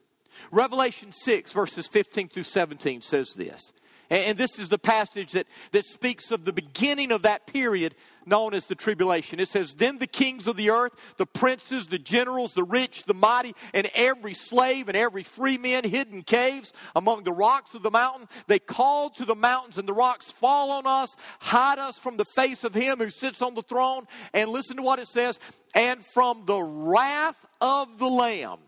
Revelation 0.50 1.12
6, 1.12 1.52
verses 1.52 1.86
15 1.86 2.28
through 2.28 2.42
17 2.42 3.00
says 3.00 3.34
this 3.34 3.72
and 4.10 4.36
this 4.36 4.58
is 4.58 4.68
the 4.68 4.78
passage 4.78 5.32
that, 5.32 5.46
that 5.72 5.84
speaks 5.84 6.30
of 6.30 6.44
the 6.44 6.52
beginning 6.52 7.10
of 7.10 7.22
that 7.22 7.46
period 7.46 7.94
known 8.26 8.54
as 8.54 8.66
the 8.66 8.74
tribulation. 8.74 9.40
It 9.40 9.48
says, 9.48 9.74
Then 9.74 9.98
the 9.98 10.06
kings 10.06 10.46
of 10.46 10.56
the 10.56 10.70
earth, 10.70 10.92
the 11.16 11.26
princes, 11.26 11.86
the 11.86 11.98
generals, 11.98 12.52
the 12.52 12.64
rich, 12.64 13.04
the 13.04 13.14
mighty, 13.14 13.54
and 13.72 13.90
every 13.94 14.34
slave 14.34 14.88
and 14.88 14.96
every 14.96 15.22
free 15.22 15.58
man 15.58 15.84
hid 15.84 16.12
in 16.12 16.22
caves 16.22 16.72
among 16.94 17.24
the 17.24 17.32
rocks 17.32 17.74
of 17.74 17.82
the 17.82 17.90
mountain, 17.90 18.28
they 18.46 18.58
called 18.58 19.14
to 19.16 19.24
the 19.24 19.34
mountains 19.34 19.78
and 19.78 19.88
the 19.88 19.92
rocks, 19.92 20.30
Fall 20.30 20.70
on 20.70 20.86
us, 20.86 21.14
hide 21.40 21.78
us 21.78 21.98
from 21.98 22.16
the 22.16 22.24
face 22.24 22.64
of 22.64 22.74
him 22.74 22.98
who 22.98 23.10
sits 23.10 23.42
on 23.42 23.54
the 23.54 23.62
throne. 23.62 24.06
And 24.32 24.50
listen 24.50 24.76
to 24.76 24.82
what 24.82 24.98
it 24.98 25.08
says, 25.08 25.38
and 25.74 26.04
from 26.04 26.44
the 26.46 26.60
wrath 26.60 27.36
of 27.60 27.98
the 27.98 28.08
Lamb. 28.08 28.58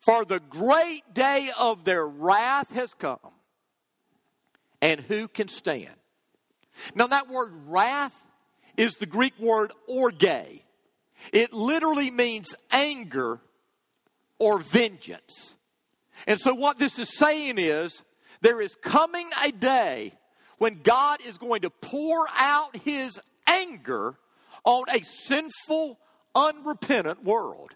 For 0.00 0.24
the 0.24 0.40
great 0.40 1.02
day 1.12 1.50
of 1.58 1.84
their 1.84 2.06
wrath 2.06 2.70
has 2.72 2.94
come 2.94 3.18
and 4.80 5.00
who 5.00 5.28
can 5.28 5.48
stand? 5.48 5.94
Now, 6.94 7.08
that 7.08 7.28
word 7.28 7.52
wrath 7.66 8.14
is 8.76 8.94
the 8.94 9.06
Greek 9.06 9.38
word 9.38 9.72
orge. 9.86 10.24
It 11.32 11.52
literally 11.52 12.10
means 12.10 12.54
anger 12.70 13.40
or 14.38 14.58
vengeance. 14.58 15.54
And 16.26 16.40
so, 16.40 16.54
what 16.54 16.78
this 16.78 16.98
is 16.98 17.16
saying 17.16 17.56
is 17.58 18.02
there 18.40 18.60
is 18.60 18.74
coming 18.76 19.28
a 19.42 19.52
day 19.52 20.12
when 20.58 20.80
God 20.82 21.20
is 21.26 21.38
going 21.38 21.62
to 21.62 21.70
pour 21.70 22.26
out 22.38 22.76
his 22.76 23.18
anger 23.46 24.14
on 24.64 24.84
a 24.90 25.02
sinful, 25.02 25.98
unrepentant 26.34 27.24
world. 27.24 27.72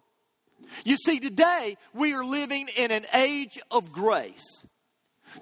You 0.85 0.97
see, 0.97 1.21
today 1.21 1.77
we 1.93 2.14
are 2.14 2.25
living 2.25 2.69
in 2.77 2.90
an 2.90 3.07
age 3.12 3.59
of 3.71 3.93
grace. 3.93 4.63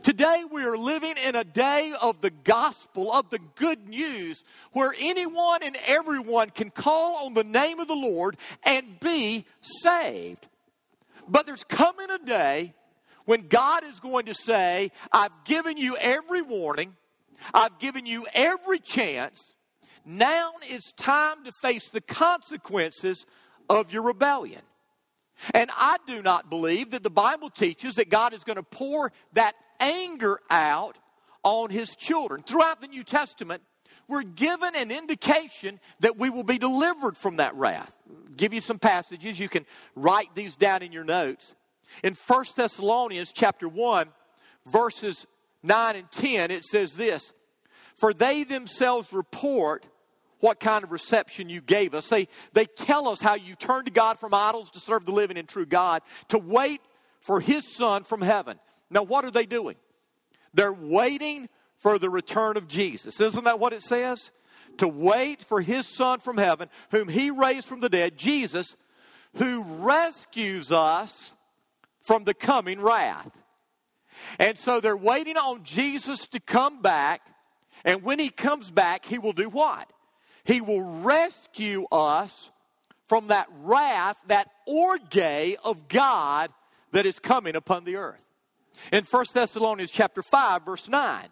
Today 0.03 0.45
we 0.51 0.65
are 0.65 0.77
living 0.77 1.15
in 1.27 1.37
a 1.37 1.45
day 1.45 1.93
of 2.01 2.21
the 2.21 2.31
gospel, 2.31 3.13
of 3.13 3.29
the 3.31 3.39
good 3.57 3.89
news, 3.89 4.43
where 4.73 4.95
anyone 4.99 5.63
and 5.63 5.77
everyone 5.87 6.51
can 6.51 6.71
call 6.71 7.27
on 7.27 7.35
the 7.35 7.45
name 7.45 7.79
of 7.79 7.89
the 7.89 7.95
Lord 7.95 8.37
and 8.63 8.99
be 9.01 9.45
saved. 9.61 10.47
But 11.29 11.47
there's 11.47 11.65
coming 11.65 12.11
a 12.11 12.19
day 12.19 12.75
when 13.27 13.49
God 13.49 13.85
is 13.85 14.01
going 14.01 14.27
to 14.27 14.35
say, 14.35 14.91
I've 15.13 15.45
given 15.45 15.77
you 15.77 15.97
every 15.97 16.43
warning, 16.43 16.97
I've 17.53 17.79
given 17.79 18.07
you 18.07 18.27
every 18.33 18.79
chance. 18.79 19.43
Now 20.05 20.55
it's 20.63 20.93
time 20.93 21.45
to 21.45 21.53
face 21.61 21.91
the 21.91 22.01
consequences 22.01 23.25
of 23.69 23.93
your 23.93 24.03
rebellion. 24.03 24.63
And 25.55 25.71
I 25.77 25.97
do 26.07 26.23
not 26.23 26.51
believe 26.51 26.91
that 26.91 27.03
the 27.03 27.11
Bible 27.11 27.51
teaches 27.51 27.97
that 27.97 28.09
God 28.09 28.33
is 28.33 28.45
going 28.45 28.57
to 28.57 28.63
pour 28.63 29.13
that 29.33 29.55
anger 29.83 30.41
out 30.49 30.97
on 31.43 31.69
his 31.71 31.95
children. 31.97 32.43
Throughout 32.43 32.81
the 32.81 32.87
New 32.87 33.05
Testament, 33.05 33.63
we're 34.09 34.23
given 34.23 34.75
an 34.77 34.91
indication 34.91 35.81
that 36.01 36.17
we 36.17 36.31
will 36.31 36.45
be 36.45 36.59
delivered 36.59 37.17
from 37.17 37.37
that 37.37 37.55
wrath. 37.57 37.93
give 38.37 38.55
you 38.55 38.61
some 38.61 38.79
passages. 38.79 39.39
You 39.39 39.49
can 39.49 39.67
write 39.95 40.35
these 40.35 40.57
down 40.57 40.83
in 40.83 40.93
your 40.93 41.05
notes. 41.05 41.55
In 42.03 42.15
1 42.15 42.45
Thessalonians 42.57 43.33
chapter 43.35 43.69
1, 43.69 44.09
verses 44.67 45.27
9 45.63 45.97
and 45.97 46.11
10, 46.11 46.51
it 46.51 46.65
says 46.65 46.95
this 46.95 47.33
For 47.97 48.15
they 48.15 48.45
themselves 48.45 49.13
report 49.13 49.87
what 50.41 50.59
kind 50.59 50.83
of 50.83 50.91
reception 50.91 51.49
you 51.49 51.61
gave 51.61 51.95
us. 51.95 52.09
They, 52.09 52.29
they 52.53 52.65
tell 52.65 53.09
us 53.09 53.21
how 53.21 53.35
you 53.35 53.55
turned 53.55 53.87
to 53.87 53.93
God 53.93 54.19
from 54.19 54.35
idols 54.35 54.71
to 54.73 54.81
serve 54.81 55.05
the 55.05 55.13
living 55.13 55.37
and 55.37 55.49
true 55.49 55.67
God, 55.67 56.03
to 56.29 56.39
wait 56.39 56.81
for 57.21 57.41
His 57.41 57.77
Son 57.77 58.03
from 58.03 58.21
heaven. 58.23 58.59
Now, 58.93 59.03
what 59.03 59.25
are 59.25 59.31
they 59.31 59.47
doing? 59.47 59.77
They're 60.55 60.73
waiting 60.73 61.49
for 61.79 61.99
the 61.99 62.11
return 62.11 62.57
of 62.57 62.69
Jesus. 62.69 63.21
Isn't 63.21 63.45
that 63.45 63.59
what 63.59 63.73
it 63.73 63.83
says? 63.83 64.31
To 64.79 64.89
wait 64.89 65.43
for 65.45 65.61
His 65.61 65.87
Son 65.87 66.21
from 66.21 66.37
heaven, 66.37 66.69
whom 66.91 67.09
He 67.09 67.31
raised 67.31 67.67
from 67.67 67.81
the 67.81 67.89
dead, 67.89 68.17
Jesus, 68.17 68.77
who 69.37 69.65
rescues 69.65 70.71
us 70.71 71.33
from 72.03 72.25
the 72.25 72.35
coming 72.35 72.81
wrath. 72.81 73.31
And 74.39 74.57
so 74.59 74.81
they're 74.81 74.97
waiting 74.97 75.37
on 75.37 75.65
Jesus 75.65 76.27
to 76.29 76.41
come 76.41 76.83
back. 76.83 77.23
And 77.85 78.03
when 78.03 78.19
he 78.19 78.29
comes 78.29 78.71
back, 78.71 79.05
he 79.05 79.19
will 79.19 79.33
do 79.33 79.49
what? 79.49 79.93
He 80.45 80.61
will 80.61 81.01
rescue 81.01 81.87
us 81.91 82.51
from 83.09 83.29
that 83.29 83.49
wrath, 83.63 84.17
that 84.29 84.49
orge 84.67 85.19
of 85.65 85.89
God 85.89 86.51
that 86.93 87.07
is 87.07 87.19
coming 87.19 87.57
upon 87.57 87.85
the 87.85 87.97
earth. 87.97 88.21
In 88.93 89.05
1 89.05 89.25
Thessalonians 89.33 89.91
chapter 89.91 90.23
5 90.23 90.65
verse 90.65 90.89
9, 90.89 91.29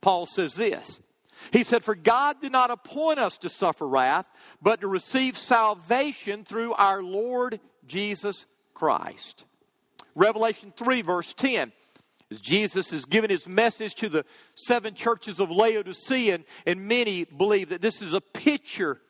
Paul 0.00 0.26
says 0.26 0.54
this. 0.54 1.00
He 1.52 1.62
said, 1.62 1.84
For 1.84 1.94
God 1.94 2.40
did 2.40 2.52
not 2.52 2.70
appoint 2.70 3.18
us 3.18 3.38
to 3.38 3.48
suffer 3.48 3.86
wrath, 3.86 4.26
but 4.62 4.80
to 4.80 4.88
receive 4.88 5.36
salvation 5.36 6.44
through 6.44 6.74
our 6.74 7.02
Lord 7.02 7.60
Jesus 7.86 8.46
Christ. 8.72 9.44
Revelation 10.14 10.72
3, 10.76 11.02
verse 11.02 11.34
10. 11.34 11.72
As 12.30 12.40
Jesus 12.40 12.92
is 12.92 13.04
giving 13.04 13.30
his 13.30 13.46
message 13.46 13.94
to 13.96 14.08
the 14.08 14.24
seven 14.54 14.94
churches 14.94 15.40
of 15.40 15.50
Laodicea, 15.50 16.34
and, 16.34 16.44
and 16.66 16.88
many 16.88 17.24
believe 17.24 17.68
that 17.68 17.82
this 17.82 18.00
is 18.00 18.14
a 18.14 18.20
picture 18.20 19.00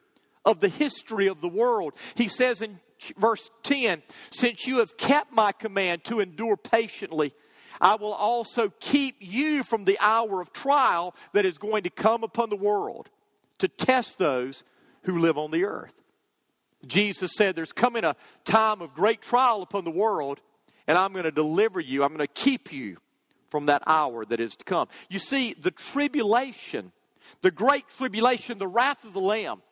of 0.45 0.61
the 0.61 0.69
history 0.69 1.29
of 1.29 1.41
the 1.41 1.49
world. 1.49 1.95
He 2.15 2.29
says 2.29 2.61
in 2.61 2.81
verse 3.17 3.51
10 3.63 4.03
Since 4.31 4.67
you 4.67 4.79
have 4.79 4.97
kept 4.97 5.33
my 5.33 5.53
command 5.53 6.05
to 6.05 6.21
endure 6.21 6.57
patiently, 6.57 7.35
I 7.81 7.97
will 7.97 8.13
also 8.13 8.73
keep 8.81 9.17
you 9.21 9.63
from 9.63 9.85
the 9.85 9.99
hour 10.01 10.41
of 10.41 10.53
trial 10.53 11.15
that 11.33 11.45
is 11.45 11.59
going 11.59 11.83
to 11.85 11.91
come 11.91 12.23
upon 12.23 12.51
the 12.51 12.57
world 12.57 13.09
to 13.59 13.69
test 13.69 14.19
those 14.19 14.63
who 15.03 15.19
live 15.19 15.39
on 15.39 15.51
the 15.51 15.65
earth. 15.65 15.95
Jesus 16.87 17.33
said, 17.37 17.57
There's 17.57 17.73
coming 17.73 18.05
a 18.05 18.17
time 18.45 18.81
of 18.81 18.95
great 18.95 19.23
trial 19.23 19.63
upon 19.63 19.85
the 19.85 19.91
world, 19.91 20.41
and 20.87 20.99
I'm 20.99 21.13
going 21.13 21.25
to 21.25 21.31
deliver 21.31 21.81
you. 21.81 22.03
I'm 22.03 22.15
going 22.15 22.27
to 22.27 22.33
keep 22.33 22.73
you 22.73 22.99
from 23.51 23.67
that 23.67 23.83
hour 23.87 24.25
that 24.25 24.41
is 24.41 24.55
to 24.57 24.65
come. 24.65 24.89
You 25.09 25.19
see, 25.19 25.55
the 25.55 25.71
tribulation, 25.71 26.93
the 27.43 27.51
great 27.51 27.85
tribulation, 27.97 28.59
the 28.59 28.67
wrath 28.67 29.05
of 29.05 29.13
the 29.13 29.21
Lamb, 29.21 29.63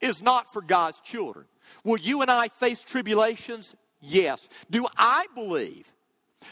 is 0.00 0.22
not 0.22 0.52
for 0.52 0.62
God's 0.62 1.00
children. 1.00 1.46
Will 1.84 1.98
you 1.98 2.22
and 2.22 2.30
I 2.30 2.48
face 2.48 2.80
tribulations? 2.80 3.74
Yes. 4.00 4.48
Do 4.70 4.86
I 4.96 5.26
believe 5.34 5.90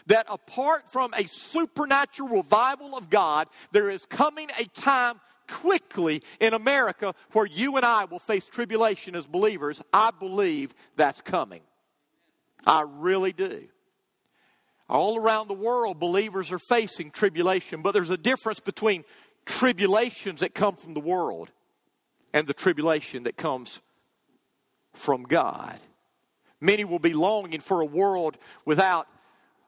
that 0.07 0.27
apart 0.29 0.91
from 0.91 1.15
a 1.15 1.27
supernatural 1.27 2.29
revival 2.29 2.97
of 2.97 3.11
God, 3.11 3.49
there 3.73 3.91
is 3.91 4.05
coming 4.07 4.49
a 4.59 4.65
time 4.81 5.21
quickly 5.49 6.23
in 6.41 6.55
America 6.55 7.15
where 7.33 7.47
you 7.47 7.77
and 7.77 7.85
I 7.85 8.05
will 8.05 8.19
face 8.19 8.45
tribulation 8.45 9.15
as 9.15 9.27
believers? 9.27 9.81
I 9.93 10.11
believe 10.11 10.75
that's 10.97 11.21
coming. 11.21 11.63
I 12.67 12.85
really 12.87 13.33
do. 13.33 13.69
All 14.89 15.19
around 15.19 15.49
the 15.49 15.55
world, 15.55 15.99
believers 15.99 16.53
are 16.53 16.61
facing 16.61 17.11
tribulation, 17.11 17.83
but 17.83 17.93
there's 17.93 18.11
a 18.11 18.17
difference 18.17 18.61
between 18.61 19.05
tribulations 19.45 20.41
that 20.41 20.55
come 20.55 20.77
from 20.77 20.95
the 20.95 21.01
world 21.01 21.51
and 22.33 22.47
the 22.47 22.55
tribulation 22.55 23.25
that 23.25 23.37
comes 23.37 23.81
from 24.97 25.25
God. 25.25 25.79
Many 26.61 26.85
will 26.85 26.99
be 26.99 27.13
longing 27.13 27.61
for 27.61 27.81
a 27.81 27.87
world 27.87 28.37
without 28.65 29.07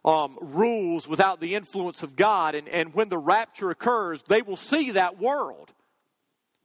um, 0.05 0.39
rules, 0.41 1.07
without 1.07 1.41
the 1.41 1.55
influence 1.55 2.03
of 2.03 2.17
God. 2.17 2.55
And, 2.55 2.69
and 2.69 2.95
when 2.95 3.09
the 3.09 3.19
rapture 3.19 3.71
occurs, 3.71 4.23
they 4.29 4.43
will 4.43 4.57
see 4.57 4.93
that 4.93 5.21
world 5.21 5.73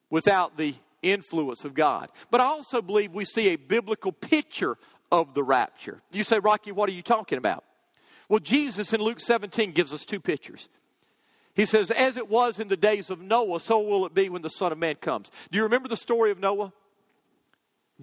without 0.09 0.57
the 0.57 0.75
influence 1.01 1.65
of 1.65 1.73
God. 1.73 2.09
But 2.31 2.41
I 2.41 2.45
also 2.45 2.81
believe 2.81 3.11
we 3.11 3.25
see 3.25 3.49
a 3.49 3.57
biblical 3.57 4.11
picture 4.11 4.77
of 5.11 5.33
the 5.33 5.43
rapture. 5.43 6.01
You 6.11 6.23
say, 6.23 6.39
Rocky, 6.39 6.71
what 6.71 6.89
are 6.89 6.93
you 6.93 7.01
talking 7.01 7.37
about? 7.37 7.63
Well, 8.29 8.39
Jesus 8.39 8.93
in 8.93 9.01
Luke 9.01 9.19
17 9.19 9.73
gives 9.73 9.93
us 9.93 10.05
two 10.05 10.19
pictures. 10.19 10.69
He 11.53 11.65
says, 11.65 11.91
As 11.91 12.17
it 12.17 12.29
was 12.29 12.59
in 12.59 12.67
the 12.67 12.77
days 12.77 13.09
of 13.09 13.19
Noah, 13.19 13.59
so 13.59 13.79
will 13.79 14.05
it 14.05 14.13
be 14.13 14.29
when 14.29 14.41
the 14.41 14.49
Son 14.49 14.71
of 14.71 14.77
Man 14.77 14.95
comes. 14.95 15.29
Do 15.51 15.57
you 15.57 15.63
remember 15.63 15.87
the 15.87 15.97
story 15.97 16.31
of 16.31 16.39
Noah? 16.39 16.73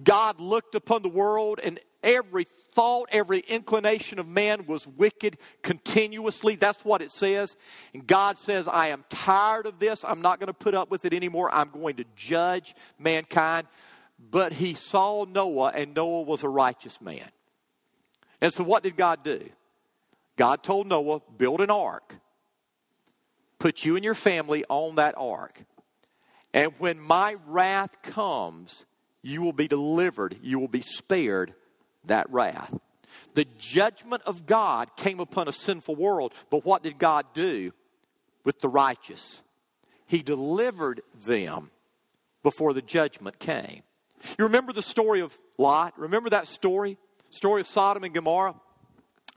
God 0.03 0.39
looked 0.39 0.75
upon 0.75 1.01
the 1.01 1.09
world, 1.09 1.59
and 1.61 1.79
every 2.03 2.45
thought, 2.73 3.09
every 3.11 3.39
inclination 3.39 4.19
of 4.19 4.27
man 4.27 4.65
was 4.65 4.87
wicked 4.87 5.37
continuously. 5.61 6.55
That's 6.55 6.83
what 6.85 7.01
it 7.01 7.11
says. 7.11 7.55
And 7.93 8.07
God 8.07 8.37
says, 8.37 8.67
I 8.67 8.87
am 8.87 9.03
tired 9.09 9.65
of 9.65 9.79
this. 9.79 10.03
I'm 10.03 10.21
not 10.21 10.39
going 10.39 10.47
to 10.47 10.53
put 10.53 10.73
up 10.73 10.89
with 10.89 11.05
it 11.05 11.13
anymore. 11.13 11.53
I'm 11.53 11.69
going 11.69 11.97
to 11.97 12.05
judge 12.15 12.75
mankind. 12.97 13.67
But 14.29 14.53
he 14.53 14.75
saw 14.75 15.25
Noah, 15.25 15.71
and 15.75 15.93
Noah 15.95 16.21
was 16.21 16.43
a 16.43 16.49
righteous 16.49 17.01
man. 17.01 17.27
And 18.39 18.53
so, 18.53 18.63
what 18.63 18.83
did 18.83 18.95
God 18.95 19.23
do? 19.23 19.49
God 20.37 20.63
told 20.63 20.87
Noah, 20.87 21.21
build 21.37 21.61
an 21.61 21.69
ark, 21.69 22.15
put 23.59 23.83
you 23.83 23.95
and 23.95 24.03
your 24.03 24.15
family 24.15 24.63
on 24.69 24.95
that 24.95 25.15
ark. 25.17 25.63
And 26.53 26.73
when 26.79 26.99
my 26.99 27.35
wrath 27.47 28.01
comes, 28.01 28.85
you 29.21 29.41
will 29.41 29.53
be 29.53 29.67
delivered, 29.67 30.37
you 30.41 30.59
will 30.59 30.67
be 30.67 30.81
spared 30.81 31.53
that 32.05 32.29
wrath. 32.31 32.73
The 33.33 33.45
judgment 33.57 34.23
of 34.25 34.45
God 34.45 34.95
came 34.95 35.19
upon 35.19 35.47
a 35.47 35.53
sinful 35.53 35.95
world, 35.95 36.33
but 36.49 36.65
what 36.65 36.83
did 36.83 36.97
God 36.97 37.25
do 37.33 37.71
with 38.43 38.59
the 38.59 38.69
righteous? 38.69 39.41
He 40.05 40.21
delivered 40.21 41.01
them 41.25 41.71
before 42.43 42.73
the 42.73 42.81
judgment 42.81 43.39
came. 43.39 43.83
You 44.37 44.45
remember 44.45 44.73
the 44.73 44.81
story 44.81 45.21
of 45.21 45.37
Lot? 45.57 45.97
Remember 45.97 46.29
that 46.31 46.47
story? 46.47 46.97
Story 47.29 47.61
of 47.61 47.67
Sodom 47.67 48.03
and 48.03 48.13
Gomorrah? 48.13 48.55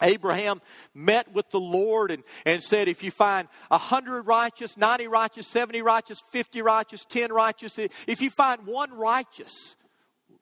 Abraham 0.02 0.60
met 0.94 1.32
with 1.32 1.50
the 1.50 1.60
Lord 1.60 2.10
and, 2.10 2.22
and 2.44 2.62
said, 2.62 2.88
If 2.88 3.02
you 3.02 3.10
find 3.10 3.48
a 3.70 3.78
hundred 3.78 4.22
righteous, 4.22 4.76
90 4.76 5.06
righteous, 5.08 5.46
70 5.46 5.82
righteous, 5.82 6.22
50 6.30 6.62
righteous, 6.62 7.04
10 7.08 7.32
righteous, 7.32 7.78
if 8.06 8.20
you 8.20 8.30
find 8.30 8.66
one 8.66 8.92
righteous, 8.92 9.76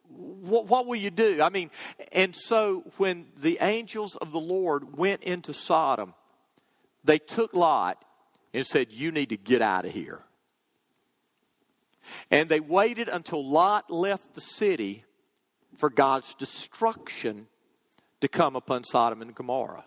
what, 0.08 0.66
what 0.66 0.86
will 0.86 0.96
you 0.96 1.10
do? 1.10 1.40
I 1.42 1.48
mean, 1.48 1.70
and 2.12 2.34
so 2.34 2.84
when 2.96 3.26
the 3.36 3.58
angels 3.60 4.16
of 4.16 4.32
the 4.32 4.40
Lord 4.40 4.96
went 4.96 5.22
into 5.22 5.52
Sodom, 5.52 6.14
they 7.04 7.18
took 7.18 7.54
Lot 7.54 8.02
and 8.54 8.66
said, 8.66 8.88
You 8.90 9.10
need 9.10 9.30
to 9.30 9.36
get 9.36 9.62
out 9.62 9.84
of 9.84 9.92
here. 9.92 10.22
And 12.30 12.48
they 12.48 12.60
waited 12.60 13.08
until 13.08 13.48
Lot 13.48 13.90
left 13.90 14.34
the 14.34 14.40
city 14.40 15.04
for 15.78 15.88
God's 15.88 16.34
destruction 16.34 17.46
to 18.22 18.28
come 18.28 18.56
upon 18.56 18.84
Sodom 18.84 19.20
and 19.20 19.34
Gomorrah. 19.34 19.84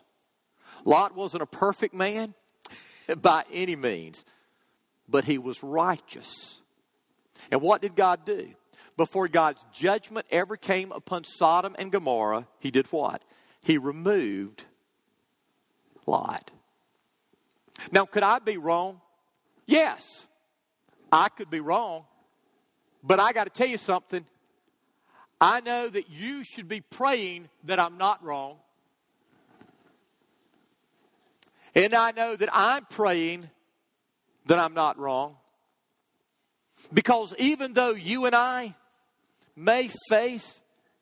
Lot 0.83 1.15
wasn't 1.15 1.41
a 1.41 1.47
perfect 1.47 1.95
man 1.95 2.35
by 3.21 3.43
any 3.51 3.75
means, 3.75 4.23
but 5.09 5.25
he 5.25 5.37
was 5.37 5.63
righteous. 5.63 6.61
And 7.49 7.61
what 7.61 7.81
did 7.81 7.95
God 7.95 8.25
do? 8.25 8.49
Before 8.97 9.27
God's 9.27 9.63
judgment 9.73 10.25
ever 10.31 10.55
came 10.55 10.91
upon 10.91 11.23
Sodom 11.23 11.75
and 11.77 11.91
Gomorrah, 11.91 12.47
he 12.59 12.71
did 12.71 12.87
what? 12.87 13.21
He 13.61 13.77
removed 13.77 14.63
Lot. 16.05 16.51
Now, 17.91 18.05
could 18.05 18.23
I 18.23 18.39
be 18.39 18.57
wrong? 18.57 19.01
Yes, 19.65 20.27
I 21.11 21.29
could 21.29 21.49
be 21.49 21.59
wrong. 21.59 22.05
But 23.03 23.19
I 23.19 23.33
got 23.33 23.45
to 23.45 23.49
tell 23.49 23.67
you 23.67 23.77
something. 23.77 24.25
I 25.39 25.59
know 25.61 25.87
that 25.87 26.09
you 26.09 26.43
should 26.43 26.67
be 26.67 26.81
praying 26.81 27.49
that 27.65 27.79
I'm 27.79 27.97
not 27.97 28.23
wrong. 28.23 28.57
And 31.73 31.93
I 31.93 32.11
know 32.11 32.35
that 32.35 32.49
I'm 32.53 32.85
praying 32.85 33.49
that 34.45 34.59
I'm 34.59 34.73
not 34.73 34.97
wrong. 34.97 35.35
Because 36.93 37.33
even 37.37 37.73
though 37.73 37.91
you 37.91 38.25
and 38.25 38.35
I 38.35 38.75
may 39.55 39.89
face 40.09 40.53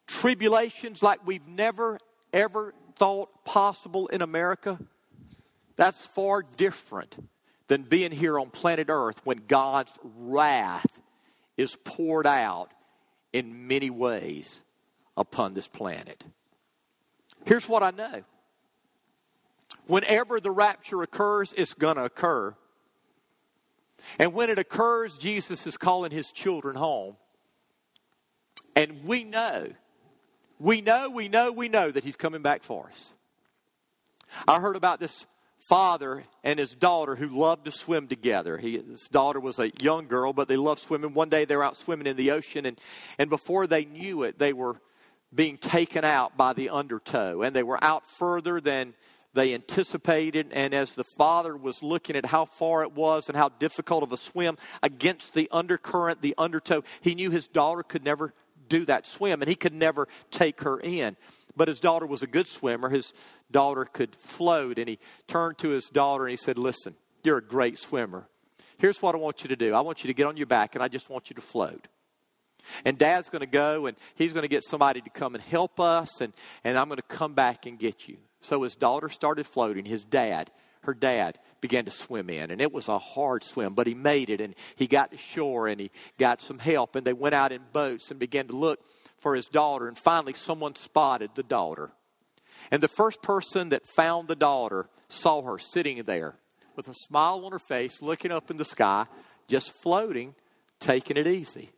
tribulations 0.07 1.03
like 1.03 1.25
we've 1.25 1.47
never, 1.47 1.99
ever 2.31 2.73
thought 2.97 3.45
possible 3.45 4.07
in 4.07 4.21
America, 4.21 4.79
that's 5.75 6.05
far 6.07 6.43
different 6.43 7.15
than 7.67 7.83
being 7.83 8.11
here 8.11 8.39
on 8.39 8.49
planet 8.49 8.87
Earth 8.89 9.21
when 9.23 9.43
God's 9.47 9.93
wrath 10.03 10.85
is 11.57 11.75
poured 11.83 12.27
out 12.27 12.71
in 13.33 13.67
many 13.67 13.89
ways 13.89 14.59
upon 15.17 15.53
this 15.53 15.67
planet. 15.67 16.23
Here's 17.45 17.67
what 17.67 17.83
I 17.83 17.91
know 17.91 18.23
whenever 19.87 20.39
the 20.39 20.51
rapture 20.51 21.03
occurs, 21.03 21.53
it's 21.57 21.73
going 21.73 21.97
to 21.97 22.05
occur. 22.05 22.55
And 24.19 24.33
when 24.33 24.49
it 24.49 24.59
occurs, 24.59 25.17
Jesus 25.17 25.65
is 25.65 25.77
calling 25.77 26.11
his 26.11 26.31
children 26.31 26.75
home. 26.75 27.15
And 28.75 29.03
we 29.05 29.23
know, 29.23 29.69
we 30.59 30.81
know, 30.81 31.09
we 31.09 31.27
know, 31.27 31.51
we 31.51 31.69
know 31.69 31.91
that 31.91 32.03
he's 32.03 32.15
coming 32.15 32.41
back 32.41 32.63
for 32.63 32.87
us. 32.87 33.11
I 34.47 34.59
heard 34.59 34.75
about 34.75 34.99
this 34.99 35.25
father 35.67 36.23
and 36.43 36.59
his 36.59 36.75
daughter 36.75 37.15
who 37.15 37.27
loved 37.27 37.65
to 37.65 37.71
swim 37.71 38.07
together. 38.07 38.57
He, 38.57 38.77
his 38.77 39.07
daughter 39.11 39.39
was 39.39 39.59
a 39.59 39.71
young 39.79 40.07
girl, 40.07 40.33
but 40.33 40.47
they 40.47 40.57
loved 40.57 40.81
swimming. 40.81 41.13
One 41.13 41.29
day 41.29 41.45
they 41.45 41.55
were 41.55 41.63
out 41.63 41.77
swimming 41.77 42.07
in 42.07 42.17
the 42.17 42.31
ocean, 42.31 42.65
and, 42.65 42.79
and 43.17 43.29
before 43.29 43.67
they 43.67 43.85
knew 43.85 44.23
it, 44.23 44.37
they 44.37 44.53
were 44.53 44.81
being 45.33 45.57
taken 45.57 46.05
out 46.05 46.37
by 46.37 46.53
the 46.53 46.69
undertow. 46.69 47.41
And 47.41 47.55
they 47.55 47.63
were 47.63 47.83
out 47.83 48.03
further 48.17 48.61
than 48.61 48.93
they 49.33 49.53
anticipated. 49.53 50.51
And 50.51 50.73
as 50.73 50.93
the 50.93 51.03
father 51.03 51.57
was 51.57 51.81
looking 51.81 52.15
at 52.15 52.25
how 52.25 52.45
far 52.45 52.83
it 52.83 52.93
was 52.93 53.27
and 53.27 53.37
how 53.37 53.49
difficult 53.49 54.03
of 54.03 54.11
a 54.11 54.17
swim 54.17 54.57
against 54.83 55.33
the 55.33 55.49
undercurrent, 55.51 56.21
the 56.21 56.35
undertow, 56.37 56.83
he 57.01 57.15
knew 57.15 57.31
his 57.31 57.47
daughter 57.47 57.83
could 57.83 58.03
never 58.03 58.33
do 58.69 58.85
that 58.85 59.05
swim 59.05 59.41
and 59.41 59.49
he 59.49 59.55
could 59.55 59.73
never 59.73 60.07
take 60.31 60.61
her 60.61 60.79
in. 60.79 61.17
But 61.55 61.67
his 61.67 61.79
daughter 61.79 62.05
was 62.05 62.23
a 62.23 62.27
good 62.27 62.47
swimmer. 62.47 62.89
His 62.89 63.13
daughter 63.51 63.85
could 63.85 64.15
float. 64.15 64.79
And 64.79 64.87
he 64.87 64.99
turned 65.27 65.57
to 65.59 65.69
his 65.69 65.85
daughter 65.89 66.25
and 66.25 66.31
he 66.31 66.37
said, 66.37 66.57
Listen, 66.57 66.95
you're 67.23 67.37
a 67.37 67.43
great 67.43 67.77
swimmer. 67.77 68.27
Here's 68.77 69.01
what 69.01 69.15
I 69.15 69.17
want 69.17 69.43
you 69.43 69.49
to 69.49 69.55
do 69.55 69.73
I 69.73 69.81
want 69.81 70.03
you 70.03 70.07
to 70.07 70.13
get 70.13 70.27
on 70.27 70.37
your 70.37 70.47
back 70.47 70.75
and 70.75 70.83
I 70.83 70.87
just 70.87 71.09
want 71.09 71.29
you 71.29 71.35
to 71.35 71.41
float. 71.41 71.87
And 72.85 72.97
dad's 72.97 73.29
going 73.29 73.41
to 73.41 73.45
go 73.45 73.85
and 73.85 73.97
he's 74.15 74.33
going 74.33 74.43
to 74.43 74.49
get 74.49 74.63
somebody 74.63 75.01
to 75.01 75.09
come 75.09 75.35
and 75.35 75.43
help 75.43 75.79
us, 75.79 76.21
and, 76.21 76.33
and 76.63 76.77
I'm 76.77 76.87
going 76.87 76.97
to 76.97 77.03
come 77.03 77.33
back 77.33 77.65
and 77.65 77.77
get 77.77 78.07
you. 78.07 78.17
So 78.41 78.63
his 78.63 78.75
daughter 78.75 79.09
started 79.09 79.45
floating. 79.47 79.85
His 79.85 80.03
dad, 80.03 80.51
her 80.81 80.93
dad, 80.93 81.39
began 81.61 81.85
to 81.85 81.91
swim 81.91 82.29
in. 82.29 82.51
And 82.51 82.61
it 82.61 82.73
was 82.73 82.87
a 82.87 82.99
hard 82.99 83.43
swim, 83.43 83.73
but 83.73 83.87
he 83.87 83.93
made 83.93 84.29
it 84.29 84.41
and 84.41 84.55
he 84.75 84.87
got 84.87 85.11
to 85.11 85.17
shore 85.17 85.67
and 85.67 85.79
he 85.79 85.91
got 86.17 86.41
some 86.41 86.59
help. 86.59 86.95
And 86.95 87.05
they 87.05 87.13
went 87.13 87.35
out 87.35 87.51
in 87.51 87.61
boats 87.71 88.11
and 88.11 88.19
began 88.19 88.47
to 88.47 88.55
look 88.55 88.79
for 89.23 89.35
his 89.35 89.47
daughter. 89.47 89.87
And 89.87 89.97
finally, 89.97 90.33
someone 90.33 90.75
spotted 90.75 91.31
the 91.33 91.41
daughter. 91.41 91.91
And 92.69 92.83
the 92.83 92.87
first 92.87 93.23
person 93.23 93.69
that 93.69 93.87
found 93.87 94.27
the 94.27 94.35
daughter 94.35 94.87
saw 95.09 95.41
her 95.41 95.57
sitting 95.57 96.03
there 96.03 96.35
with 96.75 96.87
a 96.87 96.93
smile 96.93 97.43
on 97.45 97.51
her 97.51 97.59
face, 97.59 98.01
looking 98.01 98.31
up 98.31 98.51
in 98.51 98.57
the 98.57 98.65
sky, 98.65 99.05
just 99.47 99.71
floating, 99.73 100.35
taking 100.79 101.17
it 101.17 101.27
easy. 101.27 101.71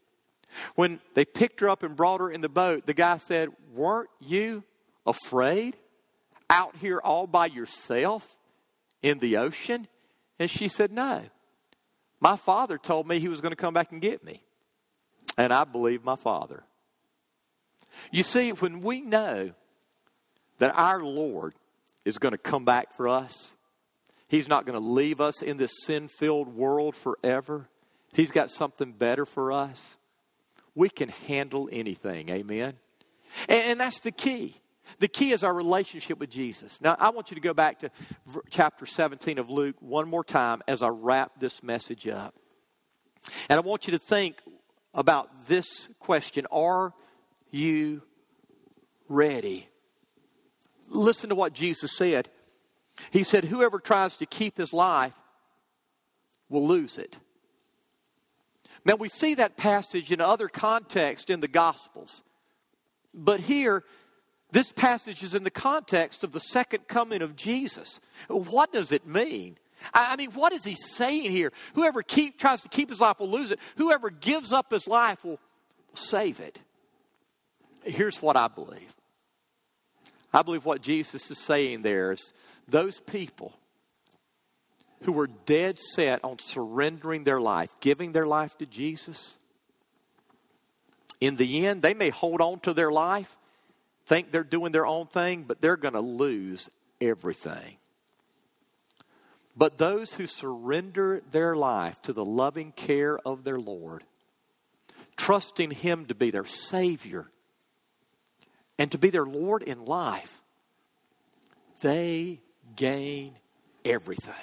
When 0.75 0.99
they 1.13 1.25
picked 1.25 1.59
her 1.59 1.69
up 1.69 1.83
and 1.83 1.95
brought 1.95 2.21
her 2.21 2.31
in 2.31 2.41
the 2.41 2.49
boat, 2.49 2.85
the 2.85 2.93
guy 2.93 3.17
said, 3.17 3.49
Weren't 3.73 4.09
you 4.19 4.63
afraid 5.05 5.75
out 6.49 6.75
here 6.77 6.99
all 7.03 7.27
by 7.27 7.47
yourself 7.47 8.25
in 9.01 9.19
the 9.19 9.37
ocean? 9.37 9.87
And 10.39 10.49
she 10.49 10.67
said, 10.67 10.91
No. 10.91 11.23
My 12.21 12.37
father 12.37 12.77
told 12.77 13.07
me 13.07 13.19
he 13.19 13.27
was 13.27 13.41
going 13.41 13.51
to 13.51 13.57
come 13.57 13.73
back 13.73 13.91
and 13.91 14.01
get 14.01 14.23
me. 14.23 14.43
And 15.37 15.51
I 15.53 15.65
believe 15.65 16.03
my 16.03 16.15
father. 16.15 16.63
You 18.11 18.23
see, 18.23 18.51
when 18.51 18.81
we 18.81 19.01
know 19.01 19.51
that 20.59 20.75
our 20.75 21.03
Lord 21.03 21.53
is 22.03 22.17
going 22.17 22.33
to 22.33 22.37
come 22.37 22.65
back 22.65 22.95
for 22.95 23.07
us, 23.07 23.51
He's 24.27 24.47
not 24.47 24.65
going 24.65 24.79
to 24.79 24.85
leave 24.85 25.21
us 25.21 25.41
in 25.41 25.57
this 25.57 25.71
sin 25.83 26.07
filled 26.07 26.47
world 26.47 26.95
forever. 26.95 27.69
He's 28.13 28.31
got 28.31 28.49
something 28.49 28.91
better 28.91 29.25
for 29.25 29.51
us 29.51 29.97
we 30.75 30.89
can 30.89 31.09
handle 31.09 31.69
anything. 31.71 32.29
Amen? 32.29 32.73
And, 33.47 33.63
and 33.63 33.79
that's 33.79 34.01
the 34.01 34.11
key. 34.11 34.59
The 34.99 35.07
key 35.07 35.31
is 35.31 35.43
our 35.43 35.53
relationship 35.53 36.19
with 36.19 36.29
Jesus. 36.29 36.77
Now, 36.79 36.95
I 36.99 37.09
want 37.09 37.31
you 37.31 37.35
to 37.35 37.41
go 37.41 37.53
back 37.53 37.79
to 37.79 37.89
chapter 38.51 38.85
17 38.85 39.39
of 39.39 39.49
Luke 39.49 39.77
one 39.79 40.07
more 40.07 40.23
time 40.23 40.61
as 40.67 40.83
I 40.83 40.89
wrap 40.89 41.39
this 41.39 41.63
message 41.63 42.07
up. 42.07 42.35
And 43.49 43.57
I 43.57 43.61
want 43.61 43.87
you 43.87 43.91
to 43.91 43.99
think 43.99 44.35
about 44.93 45.47
this 45.47 45.65
question 45.99 46.45
Are 46.51 46.93
you 47.55 48.01
ready? 49.07 49.67
Listen 50.89 51.29
to 51.29 51.35
what 51.35 51.53
Jesus 51.53 51.95
said. 51.97 52.29
He 53.11 53.23
said, 53.23 53.45
Whoever 53.45 53.79
tries 53.79 54.17
to 54.17 54.25
keep 54.25 54.57
his 54.57 54.73
life 54.73 55.13
will 56.49 56.67
lose 56.67 56.97
it. 56.97 57.17
Now, 58.85 58.95
we 58.95 59.09
see 59.09 59.35
that 59.35 59.57
passage 59.57 60.11
in 60.11 60.21
other 60.21 60.47
contexts 60.47 61.31
in 61.31 61.39
the 61.39 61.47
Gospels. 61.47 62.21
But 63.13 63.39
here, 63.39 63.83
this 64.51 64.71
passage 64.71 65.23
is 65.23 65.33
in 65.33 65.43
the 65.43 65.49
context 65.49 66.23
of 66.23 66.31
the 66.31 66.39
second 66.39 66.87
coming 66.87 67.23
of 67.23 67.35
Jesus. 67.35 67.99
What 68.27 68.71
does 68.71 68.91
it 68.91 69.07
mean? 69.07 69.57
I 69.93 70.15
mean, 70.15 70.31
what 70.31 70.53
is 70.53 70.63
he 70.63 70.75
saying 70.75 71.31
here? 71.31 71.51
Whoever 71.73 72.03
keep, 72.03 72.37
tries 72.37 72.61
to 72.61 72.69
keep 72.69 72.89
his 72.89 73.01
life 73.01 73.19
will 73.19 73.29
lose 73.29 73.51
it. 73.51 73.59
Whoever 73.77 74.09
gives 74.09 74.53
up 74.53 74.71
his 74.71 74.87
life 74.87 75.23
will 75.23 75.39
save 75.93 76.39
it. 76.39 76.59
Here's 77.85 78.21
what 78.21 78.35
I 78.35 78.47
believe 78.47 78.93
I 80.33 80.41
believe 80.41 80.65
what 80.65 80.81
Jesus 80.81 81.31
is 81.31 81.37
saying 81.37 81.81
there 81.81 82.11
is 82.11 82.33
those 82.67 82.99
people 82.99 83.53
who 85.03 85.11
were 85.11 85.29
dead 85.45 85.79
set 85.79 86.23
on 86.23 86.39
surrendering 86.39 87.23
their 87.23 87.39
life, 87.39 87.69
giving 87.79 88.11
their 88.11 88.25
life 88.25 88.57
to 88.57 88.65
Jesus, 88.65 89.35
in 91.21 91.35
the 91.35 91.65
end, 91.65 91.81
they 91.81 91.93
may 91.93 92.09
hold 92.09 92.41
on 92.41 92.59
to 92.61 92.73
their 92.73 92.91
life, 92.91 93.37
think 94.07 94.31
they're 94.31 94.43
doing 94.43 94.71
their 94.71 94.85
own 94.85 95.07
thing, 95.07 95.43
but 95.43 95.61
they're 95.61 95.77
going 95.77 95.93
to 95.93 96.01
lose 96.01 96.69
everything. 96.99 97.77
But 99.55 99.77
those 99.77 100.11
who 100.11 100.27
surrender 100.27 101.21
their 101.31 101.55
life 101.55 102.01
to 102.03 102.13
the 102.13 102.25
loving 102.25 102.73
care 102.73 103.17
of 103.25 103.43
their 103.43 103.59
Lord, 103.59 104.03
trusting 105.15 105.71
Him 105.71 106.07
to 106.07 106.15
be 106.15 106.31
their 106.31 106.45
Savior 106.45 107.27
and 108.77 108.91
to 108.91 108.97
be 108.97 109.09
their 109.09 109.25
Lord 109.25 109.63
in 109.63 109.85
life, 109.85 110.41
they 111.81 112.41
gain 112.75 113.35
everything. 113.83 114.33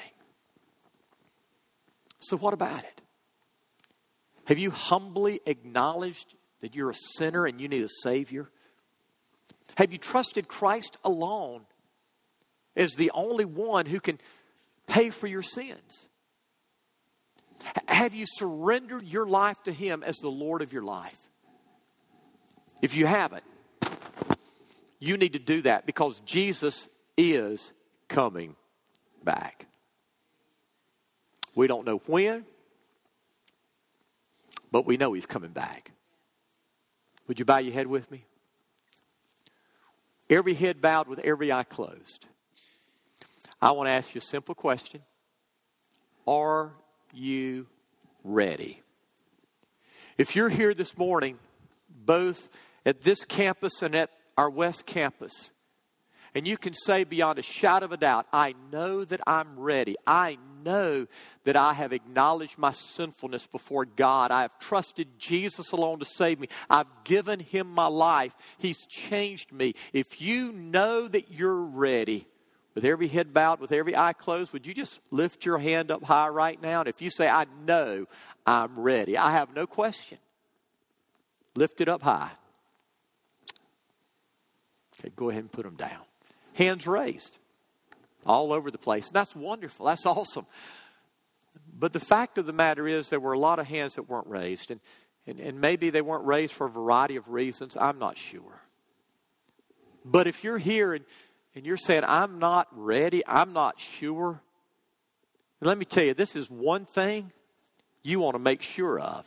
So, 2.20 2.37
what 2.37 2.55
about 2.55 2.85
it? 2.85 3.03
Have 4.45 4.59
you 4.59 4.70
humbly 4.70 5.41
acknowledged 5.47 6.35
that 6.61 6.74
you're 6.74 6.91
a 6.91 6.97
sinner 7.16 7.47
and 7.47 7.61
you 7.61 7.68
need 7.68 7.83
a 7.83 7.89
Savior? 8.03 8.49
Have 9.76 9.93
you 9.93 9.99
trusted 9.99 10.49
Christ 10.49 10.97
alone 11.05 11.62
as 12.76 12.95
the 12.95 13.11
only 13.12 13.45
one 13.45 13.87
who 13.87 14.01
can 14.01 14.18
pay 14.87 15.11
for 15.11 15.26
your 15.26 15.43
sins? 15.43 16.09
Have 17.87 18.14
you 18.14 18.26
surrendered 18.26 19.05
your 19.05 19.26
life 19.26 19.62
to 19.64 19.72
Him 19.72 20.03
as 20.03 20.16
the 20.16 20.28
Lord 20.28 20.62
of 20.62 20.72
your 20.72 20.83
life? 20.83 21.18
If 22.80 22.97
you 22.97 23.07
haven't, 23.07 23.45
you 25.03 25.16
need 25.16 25.32
to 25.32 25.40
do 25.40 25.62
that 25.62 25.84
because 25.84 26.20
Jesus 26.20 26.88
is 27.18 27.72
coming 28.07 28.55
back. 29.24 29.66
We 31.57 31.66
don't 31.66 31.84
know 31.84 32.00
when, 32.07 32.44
but 34.70 34.86
we 34.86 34.96
know 34.96 35.12
He's 35.12 35.26
coming 35.26 35.50
back. 35.50 35.90
Would 37.26 37.40
you 37.40 37.44
bow 37.44 37.59
your 37.59 37.74
head 37.74 37.88
with 37.88 38.09
me? 38.12 38.24
Every 40.30 40.55
head 40.55 40.80
bowed 40.80 41.09
with 41.09 41.18
every 41.18 41.50
eye 41.50 41.64
closed. 41.64 42.24
I 43.61 43.72
want 43.72 43.88
to 43.88 43.90
ask 43.90 44.14
you 44.14 44.20
a 44.20 44.22
simple 44.22 44.55
question 44.55 45.03
Are 46.28 46.70
you 47.12 47.66
ready? 48.22 48.80
If 50.16 50.36
you're 50.36 50.48
here 50.48 50.74
this 50.74 50.96
morning, 50.96 51.40
both 51.90 52.48
at 52.86 53.03
this 53.03 53.24
campus 53.24 53.82
and 53.82 53.96
at 53.96 54.11
our 54.37 54.51
West 54.51 54.87
Campus, 54.87 55.51
and 56.35 56.47
you 56.47 56.57
can 56.57 56.72
say 56.72 57.05
beyond 57.05 57.39
a 57.39 57.43
shadow 57.43 57.85
of 57.85 57.93
a 57.93 57.97
doubt, 57.97 58.26
I 58.33 58.55
know 58.70 59.05
that 59.05 59.20
I'm 59.26 59.59
ready. 59.59 59.97
I 60.07 60.39
know 60.64 61.07
that 61.45 61.57
I 61.57 61.74
have 61.74 61.93
acknowledged 61.93 62.57
my 62.57 62.72
sinfulness 62.72 63.47
before 63.47 63.85
God. 63.85 64.30
I 64.30 64.43
have 64.43 64.59
trusted 64.59 65.09
Jesus 65.18 65.72
alone 65.72 65.99
to 65.99 66.07
save 66.07 66.41
me. 66.41 66.49
I've 66.70 66.87
given 67.05 67.41
him 67.41 67.66
my 67.68 67.87
life. 67.87 68.33
He's 68.59 68.87
changed 68.87 69.53
me. 69.53 69.74
If 69.93 70.22
you 70.22 70.53
know 70.53 71.07
that 71.07 71.30
you're 71.33 71.62
ready, 71.62 72.26
with 72.74 72.85
every 72.87 73.09
head 73.09 73.35
bowed, 73.35 73.61
with 73.61 73.72
every 73.72 73.95
eye 73.95 74.14
closed, 74.14 74.53
would 74.53 74.66
you 74.66 74.72
just 74.72 74.99
lift 75.11 75.45
your 75.45 75.59
hand 75.59 75.91
up 75.91 76.03
high 76.03 76.28
right 76.28 76.61
now? 76.62 76.80
And 76.80 76.89
if 76.89 77.03
you 77.03 77.11
say, 77.11 77.28
I 77.28 77.45
know 77.66 78.07
I'm 78.47 78.78
ready, 78.78 79.18
I 79.18 79.33
have 79.33 79.55
no 79.55 79.66
question, 79.66 80.16
lift 81.55 81.83
it 81.83 81.89
up 81.89 82.01
high. 82.01 82.30
Okay, 85.03 85.12
go 85.16 85.30
ahead 85.30 85.42
and 85.42 85.53
put 85.53 85.64
them 85.64 85.76
down 85.76 86.00
hands 86.55 86.86
raised 86.86 87.36
all 88.24 88.53
over 88.53 88.70
the 88.70 88.78
place. 88.78 89.11
That's 89.11 89.34
wonderful. 89.34 89.86
That's 89.86 90.07
awesome. 90.07 90.46
But 91.76 91.92
the 91.92 92.00
fact 92.00 92.38
of 92.38 92.46
the 92.46 92.53
matter 92.53 92.86
is, 92.86 93.09
there 93.09 93.18
were 93.18 93.32
a 93.32 93.38
lot 93.38 93.59
of 93.59 93.66
hands 93.66 93.94
that 93.94 94.09
weren't 94.09 94.28
raised. 94.28 94.70
And, 94.70 94.80
And, 95.26 95.40
and 95.40 95.61
maybe 95.61 95.90
they 95.90 96.03
weren't 96.03 96.26
raised 96.26 96.53
for 96.53 96.66
a 96.66 96.70
variety 96.70 97.16
of 97.16 97.28
reasons. 97.28 97.76
I'm 97.76 97.98
not 97.98 98.18
sure. 98.18 98.61
But 100.05 100.26
if 100.26 100.42
you're 100.42 100.59
here 100.59 100.94
and, 100.94 101.05
and 101.55 101.64
you're 101.64 101.76
saying, 101.76 102.03
I'm 102.07 102.38
not 102.38 102.66
ready, 102.72 103.22
I'm 103.26 103.53
not 103.53 103.78
sure, 103.78 104.40
let 105.61 105.78
me 105.78 105.84
tell 105.84 106.05
you, 106.05 106.14
this 106.14 106.34
is 106.34 106.50
one 106.50 106.86
thing 106.86 107.30
you 108.03 108.18
want 108.18 108.34
to 108.34 108.40
make 108.40 108.62
sure 108.62 108.98
of. 108.98 109.24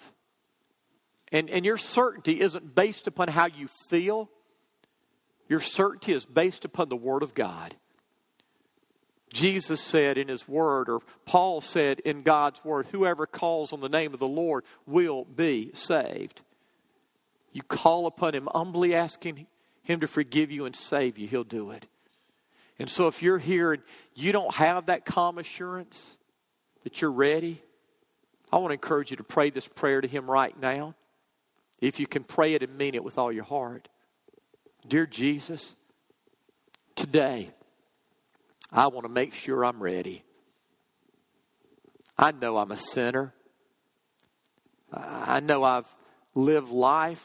And, 1.31 1.49
and 1.49 1.65
your 1.65 1.77
certainty 1.77 2.41
isn't 2.41 2.75
based 2.75 3.07
upon 3.07 3.29
how 3.29 3.47
you 3.47 3.69
feel, 3.89 4.29
your 5.47 5.59
certainty 5.59 6.13
is 6.13 6.25
based 6.25 6.65
upon 6.65 6.89
the 6.89 6.95
Word 6.95 7.23
of 7.23 7.33
God. 7.33 7.75
Jesus 9.33 9.81
said 9.81 10.17
in 10.17 10.27
His 10.27 10.47
Word, 10.47 10.89
or 10.89 11.01
Paul 11.25 11.61
said 11.61 11.99
in 11.99 12.23
God's 12.23 12.63
Word, 12.63 12.87
whoever 12.91 13.25
calls 13.25 13.73
on 13.73 13.81
the 13.81 13.89
name 13.89 14.13
of 14.13 14.19
the 14.19 14.27
Lord 14.27 14.63
will 14.85 15.25
be 15.25 15.71
saved. 15.73 16.41
You 17.51 17.61
call 17.61 18.05
upon 18.05 18.33
Him, 18.33 18.47
humbly 18.53 18.95
asking 18.95 19.45
Him 19.83 19.99
to 19.99 20.07
forgive 20.07 20.51
you 20.51 20.65
and 20.65 20.75
save 20.75 21.17
you, 21.17 21.27
He'll 21.27 21.43
do 21.43 21.71
it. 21.71 21.85
And 22.79 22.89
so 22.89 23.07
if 23.07 23.21
you're 23.21 23.37
here 23.37 23.73
and 23.73 23.83
you 24.13 24.31
don't 24.31 24.53
have 24.55 24.87
that 24.87 25.05
calm 25.05 25.37
assurance 25.37 26.17
that 26.83 27.01
you're 27.01 27.11
ready, 27.11 27.61
I 28.51 28.57
want 28.57 28.69
to 28.69 28.73
encourage 28.73 29.11
you 29.11 29.17
to 29.17 29.23
pray 29.23 29.49
this 29.49 29.67
prayer 29.67 30.01
to 30.01 30.07
Him 30.07 30.29
right 30.29 30.57
now. 30.59 30.95
If 31.81 31.99
you 31.99 32.07
can 32.07 32.23
pray 32.23 32.53
it 32.53 32.63
and 32.63 32.77
mean 32.77 32.95
it 32.95 33.03
with 33.03 33.17
all 33.17 33.31
your 33.31 33.43
heart. 33.43 33.89
Dear 34.87 35.07
Jesus, 35.07 35.75
today, 36.95 37.49
I 38.71 38.87
want 38.87 39.05
to 39.05 39.11
make 39.11 39.33
sure 39.33 39.65
I'm 39.65 39.81
ready. 39.81 40.23
I 42.17 42.31
know 42.31 42.57
I'm 42.57 42.71
a 42.71 42.77
sinner. 42.77 43.33
I 44.93 45.39
know 45.39 45.63
I've 45.63 45.87
lived 46.35 46.69
life 46.69 47.23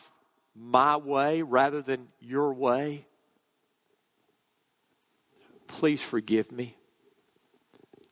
my 0.56 0.96
way 0.96 1.42
rather 1.42 1.82
than 1.82 2.08
your 2.18 2.54
way. 2.54 3.04
Please 5.66 6.00
forgive 6.00 6.50
me. 6.50 6.76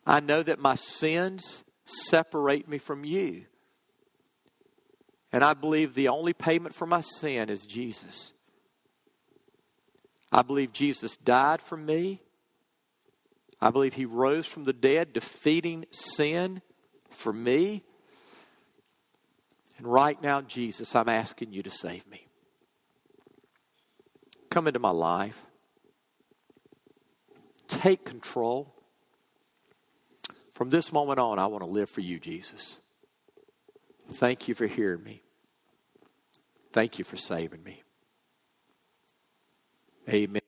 I 0.06 0.20
know 0.20 0.42
that 0.42 0.58
my 0.58 0.76
sins 0.76 1.64
separate 1.84 2.68
me 2.68 2.78
from 2.78 3.04
you. 3.04 3.44
And 5.32 5.42
I 5.42 5.54
believe 5.54 5.94
the 5.94 6.08
only 6.08 6.32
payment 6.34 6.74
for 6.74 6.86
my 6.86 7.00
sin 7.00 7.48
is 7.48 7.62
Jesus. 7.62 8.32
I 10.30 10.42
believe 10.42 10.72
Jesus 10.72 11.16
died 11.16 11.62
for 11.62 11.76
me. 11.76 12.20
I 13.60 13.70
believe 13.70 13.94
he 13.94 14.04
rose 14.04 14.46
from 14.46 14.64
the 14.64 14.72
dead, 14.72 15.12
defeating 15.12 15.86
sin 15.90 16.62
for 17.10 17.32
me. 17.32 17.82
And 19.78 19.86
right 19.86 20.20
now, 20.22 20.40
Jesus, 20.40 20.94
I'm 20.94 21.08
asking 21.08 21.52
you 21.52 21.62
to 21.62 21.70
save 21.70 22.06
me. 22.06 22.26
Come 24.50 24.66
into 24.66 24.80
my 24.80 24.90
life. 24.90 25.36
Take 27.68 28.04
control. 28.04 28.74
From 30.54 30.70
this 30.70 30.92
moment 30.92 31.20
on, 31.20 31.38
I 31.38 31.46
want 31.46 31.62
to 31.62 31.70
live 31.70 31.88
for 31.88 32.00
you, 32.00 32.18
Jesus. 32.18 32.78
Thank 34.14 34.48
you 34.48 34.54
for 34.54 34.66
hearing 34.66 35.04
me. 35.04 35.22
Thank 36.72 36.98
you 36.98 37.04
for 37.04 37.16
saving 37.16 37.62
me. 37.62 37.82
Amen. 40.08 40.47